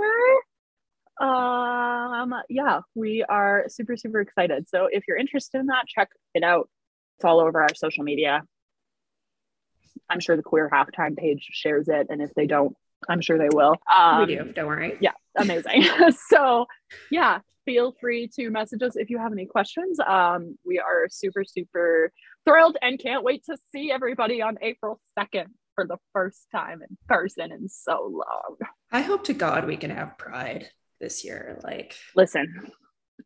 Um, 1.21 2.33
yeah, 2.49 2.81
we 2.95 3.23
are 3.23 3.65
super 3.69 3.95
super 3.95 4.19
excited. 4.19 4.67
So 4.67 4.89
if 4.91 5.05
you're 5.07 5.17
interested 5.17 5.59
in 5.59 5.67
that, 5.67 5.87
check 5.87 6.09
it 6.33 6.43
out. 6.43 6.69
It's 7.17 7.25
all 7.25 7.39
over 7.39 7.61
our 7.61 7.73
social 7.75 8.03
media. 8.03 8.43
I'm 10.09 10.19
sure 10.19 10.35
the 10.35 10.43
queer 10.43 10.69
halftime 10.69 11.15
page 11.15 11.47
shares 11.51 11.87
it, 11.87 12.07
and 12.09 12.21
if 12.21 12.33
they 12.33 12.47
don't, 12.47 12.75
I'm 13.09 13.21
sure 13.21 13.37
they 13.37 13.49
will. 13.53 13.75
Um, 13.95 14.19
we 14.27 14.35
do 14.35 14.43
don't 14.53 14.67
worry 14.67 14.97
yeah, 15.01 15.11
amazing. 15.37 15.83
so, 16.29 16.65
yeah, 17.09 17.39
feel 17.65 17.93
free 17.99 18.27
to 18.35 18.49
message 18.49 18.81
us 18.83 18.95
if 18.95 19.09
you 19.09 19.17
have 19.17 19.31
any 19.31 19.45
questions. 19.45 19.99
Um, 19.99 20.57
we 20.65 20.79
are 20.79 21.07
super, 21.09 21.43
super 21.43 22.11
thrilled 22.45 22.77
and 22.81 22.99
can't 22.99 23.23
wait 23.23 23.45
to 23.45 23.57
see 23.71 23.91
everybody 23.91 24.41
on 24.41 24.57
April 24.61 24.99
2nd 25.17 25.45
for 25.75 25.85
the 25.87 25.97
first 26.13 26.47
time 26.51 26.81
in 26.81 26.97
person 27.07 27.51
in 27.51 27.69
so 27.69 28.09
long. 28.11 28.57
i 28.91 28.99
hope 29.01 29.23
to 29.23 29.33
god 29.33 29.65
we 29.65 29.77
can 29.77 29.89
have 29.89 30.17
pride 30.17 30.67
this 30.99 31.23
year 31.23 31.57
like 31.63 31.95
Listen, 32.15 32.71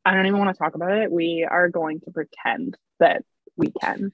I 0.06 0.14
don't 0.14 0.28
even 0.28 0.38
want 0.40 0.54
to 0.56 0.58
talk 0.60 0.76
about 0.76 0.92
it. 0.92 1.12
We 1.12 1.48
are 1.50 1.70
going 1.70 2.02
to 2.02 2.12
pretend 2.12 2.78
that 3.00 3.24
we 3.58 3.72
can 3.82 4.12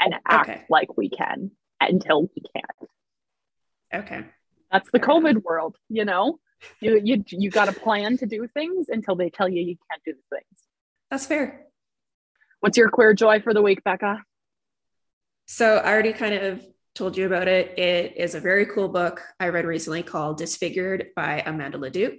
and 0.00 0.14
act 0.28 0.50
Okay. 0.50 0.62
like 0.68 0.96
we 0.96 1.08
can 1.08 1.52
until 1.80 2.22
we 2.22 2.42
can't. 2.54 2.90
okay 4.04 4.24
That's 4.74 4.90
the 4.90 4.98
COVID 4.98 5.44
world, 5.44 5.76
you 5.88 6.04
know? 6.04 6.40
You 6.80 7.00
you 7.02 7.24
you 7.28 7.48
got 7.50 7.68
a 7.68 7.72
plan 7.72 8.16
to 8.18 8.26
do 8.26 8.48
things 8.48 8.88
until 8.88 9.14
they 9.14 9.30
tell 9.30 9.48
you 9.48 9.60
you 9.62 9.76
can't 9.88 10.02
do 10.04 10.12
the 10.14 10.36
things. 10.36 10.58
that's 11.10 11.26
fair 11.26 11.66
What's 12.60 12.76
your 12.76 12.88
queer 12.90 13.12
joy 13.14 13.40
for 13.40 13.54
the 13.54 13.62
week, 13.62 13.84
Becca? 13.84 14.22
so 15.46 15.76
i 15.76 15.92
already 15.92 16.12
kind 16.14 16.34
of 16.34 16.64
told 16.94 17.16
you 17.18 17.26
about 17.26 17.48
it 17.48 17.78
it 17.78 18.16
is 18.16 18.34
a 18.34 18.40
very 18.40 18.64
cool 18.66 18.88
book 18.88 19.20
i 19.38 19.48
read 19.48 19.66
recently 19.66 20.02
called 20.02 20.38
disfigured 20.38 21.08
by 21.14 21.42
amanda 21.44 21.76
leduc 21.78 22.14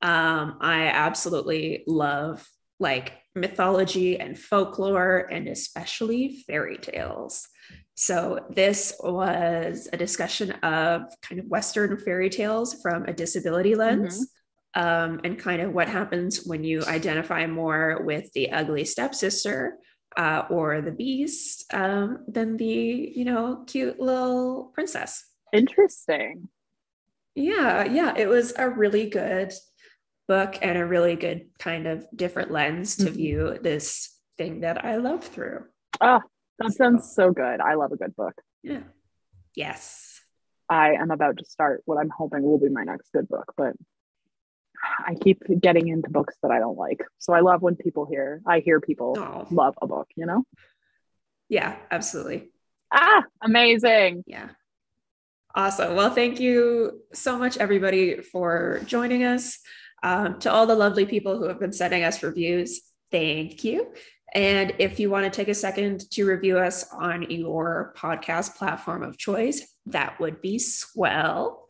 um, 0.00 0.58
i 0.60 0.84
absolutely 0.86 1.82
love 1.88 2.48
like 2.78 3.12
mythology 3.34 4.18
and 4.18 4.38
folklore 4.38 5.28
and 5.30 5.48
especially 5.48 6.44
fairy 6.46 6.78
tales. 6.78 7.48
So 7.94 8.46
this 8.50 8.94
was 9.00 9.88
a 9.92 9.96
discussion 9.96 10.52
of 10.62 11.02
kind 11.22 11.40
of 11.40 11.46
western 11.46 11.96
fairy 11.98 12.30
tales 12.30 12.80
from 12.82 13.04
a 13.04 13.12
disability 13.12 13.74
lens 13.74 14.26
um, 14.74 15.20
and 15.24 15.38
kind 15.38 15.60
of 15.62 15.72
what 15.72 15.88
happens 15.88 16.44
when 16.44 16.64
you 16.64 16.82
identify 16.84 17.46
more 17.46 18.02
with 18.04 18.32
the 18.32 18.50
ugly 18.52 18.84
stepsister 18.84 19.76
uh, 20.16 20.44
or 20.50 20.80
the 20.80 20.92
beast 20.92 21.72
um, 21.72 22.24
than 22.28 22.56
the 22.56 23.12
you 23.14 23.24
know 23.24 23.64
cute 23.66 23.98
little 24.00 24.70
princess. 24.74 25.24
Interesting. 25.52 26.48
yeah 27.34 27.84
yeah 27.84 28.14
it 28.16 28.26
was 28.26 28.54
a 28.56 28.68
really 28.68 29.08
good 29.08 29.52
book 30.32 30.56
and 30.62 30.78
a 30.78 30.86
really 30.86 31.14
good 31.14 31.40
kind 31.58 31.86
of 31.86 32.06
different 32.16 32.50
lens 32.50 32.96
to 32.96 33.04
Mhm. 33.10 33.14
view 33.20 33.58
this 33.60 34.18
thing 34.38 34.60
that 34.60 34.82
i 34.84 34.96
love 34.96 35.22
through 35.34 35.60
Oh, 36.00 36.20
that 36.58 36.72
sounds 36.72 37.12
so 37.14 37.32
good. 37.32 37.58
I 37.60 37.74
love 37.74 37.92
a 37.92 37.98
good 38.02 38.14
book. 38.16 38.34
yeah 38.62 38.84
yes 39.54 40.20
I 40.70 40.86
am 41.02 41.10
about 41.10 41.36
to 41.40 41.44
start 41.44 41.82
what 41.84 41.98
I'm 42.00 42.08
hoping 42.20 42.42
will 42.44 42.58
be 42.66 42.70
my 42.70 42.84
next 42.84 43.12
good 43.12 43.28
book, 43.28 43.48
but 43.58 43.74
I 45.10 45.12
keep 45.24 45.38
getting 45.66 45.88
into 45.88 46.08
books 46.08 46.34
that 46.42 46.50
I 46.50 46.58
don't 46.64 46.78
like. 46.78 47.00
So 47.18 47.34
I 47.34 47.40
love 47.40 47.60
when 47.60 47.76
people 47.76 48.06
hear, 48.06 48.40
I 48.46 48.60
hear 48.60 48.80
people 48.80 49.10
oh 49.18 49.46
love 49.50 49.74
a 49.82 49.86
book, 49.86 50.08
you 50.16 50.24
know? 50.30 50.40
yeah 51.56 51.76
absolutely 51.90 52.40
Ah, 52.90 53.22
amazing. 53.42 54.24
yeah 54.26 54.48
Awesome. 55.54 55.94
Well, 55.96 56.08
thank 56.20 56.40
you 56.40 57.02
so 57.12 57.36
much, 57.36 57.58
everybody, 57.58 58.22
for 58.32 58.80
joining 58.86 59.22
us. 59.34 59.58
Um, 60.02 60.38
to 60.40 60.50
all 60.50 60.66
the 60.66 60.74
lovely 60.74 61.06
people 61.06 61.38
who 61.38 61.44
have 61.44 61.60
been 61.60 61.72
sending 61.72 62.02
us 62.02 62.22
reviews, 62.22 62.80
thank 63.10 63.64
you. 63.64 63.92
And 64.34 64.74
if 64.78 64.98
you 64.98 65.10
want 65.10 65.24
to 65.24 65.30
take 65.30 65.48
a 65.48 65.54
second 65.54 66.10
to 66.12 66.24
review 66.24 66.58
us 66.58 66.90
on 66.92 67.30
your 67.30 67.94
podcast 67.96 68.56
platform 68.56 69.02
of 69.02 69.18
choice, 69.18 69.66
that 69.86 70.18
would 70.20 70.40
be 70.40 70.58
swell. 70.58 71.68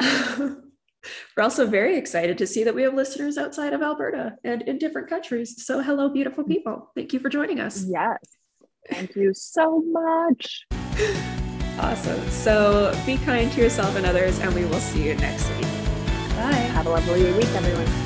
We're 0.00 1.42
also 1.42 1.66
very 1.66 1.96
excited 1.96 2.38
to 2.38 2.46
see 2.46 2.64
that 2.64 2.74
we 2.74 2.82
have 2.82 2.94
listeners 2.94 3.38
outside 3.38 3.72
of 3.72 3.82
Alberta 3.82 4.34
and 4.42 4.62
in 4.62 4.78
different 4.78 5.08
countries. 5.08 5.64
So, 5.64 5.80
hello, 5.80 6.08
beautiful 6.08 6.42
people. 6.42 6.90
Thank 6.96 7.12
you 7.12 7.20
for 7.20 7.28
joining 7.28 7.60
us. 7.60 7.84
Yes. 7.86 8.18
Thank 8.90 9.14
you 9.14 9.32
so 9.34 9.82
much. 9.86 10.66
Awesome. 11.78 12.26
So, 12.30 12.98
be 13.04 13.18
kind 13.18 13.52
to 13.52 13.60
yourself 13.60 13.96
and 13.96 14.06
others, 14.06 14.38
and 14.38 14.54
we 14.54 14.64
will 14.64 14.80
see 14.80 15.06
you 15.06 15.14
next 15.16 15.46
week. 15.58 15.65
Have 16.86 17.08
a 17.08 17.10
lovely 17.10 17.32
week, 17.32 17.48
everyone. 17.56 18.05